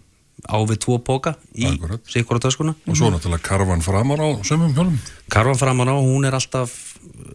[0.51, 1.71] á við tvo póka í
[2.11, 4.99] sikkur á töskuna Og svo náttúrulega karvan framar á sömum hjólum.
[5.33, 6.75] Karvan framan á, hún er alltaf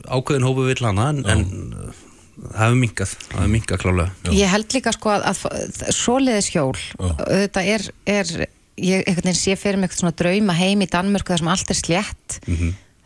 [0.10, 1.44] ákveðin hópu vill hana en, en
[1.74, 2.06] uh,
[2.46, 6.80] það hefur minkað það hefur minkað klálega Ég held líka sko að, að svoleiðis hjól,
[6.98, 8.34] þetta er, er
[8.80, 11.72] ég einhvern veginn sé fyrir mig eitthvað svona drauma heim í Danmörku þar sem allt
[11.74, 12.40] er slétt.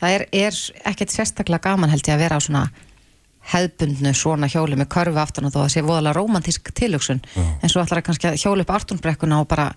[0.03, 0.57] Það er, er
[0.91, 2.63] ekkert sérstaklega gaman held ég að vera á svona
[3.53, 7.23] hefðbundnu svona hjóli með körfu aftan og þó að það sé voðalega rómantísk tilhugsun.
[7.35, 9.71] En svo ætlar að kannski að hjóli upp Artúnbrekkuna og bara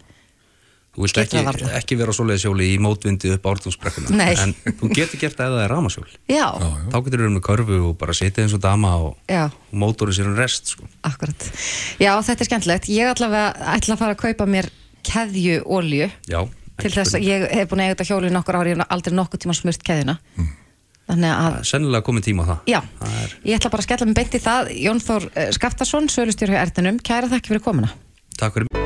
[0.97, 1.41] Þú vilt ekki,
[1.77, 4.33] ekki vera á svoleiðis hjóli í mótvindi upp ártúnsbrekkuna Nei.
[4.41, 6.47] en þú getur gert það ef það er ramashjól já,
[6.89, 10.17] þá getur þú með körfu og bara setja eins og dama og, já, og mótorið
[10.17, 10.89] sér um rest sko.
[11.05, 11.49] akkurat.
[12.01, 14.71] Já, þetta er skemmtilegt, ég allavega ætla að fara að kaupa mér
[15.05, 16.41] keðju olju Já,
[16.81, 18.97] til þess að ég hef búin að eiga þetta hjóli í nokkur ári, ég hef
[18.97, 20.17] aldrei nokkuð tíma smurt keðjuna.
[21.07, 22.65] Þannig að Sennilega komið tíma á það.
[22.73, 24.73] Já, Það er, ég ætla bara að skella mig beint í það.
[24.87, 27.95] Jón Þór eh, Skaftason, sölustjóri hjá Erðinum Kæra þakki fyrir komuna.
[28.41, 28.86] Takk fyrir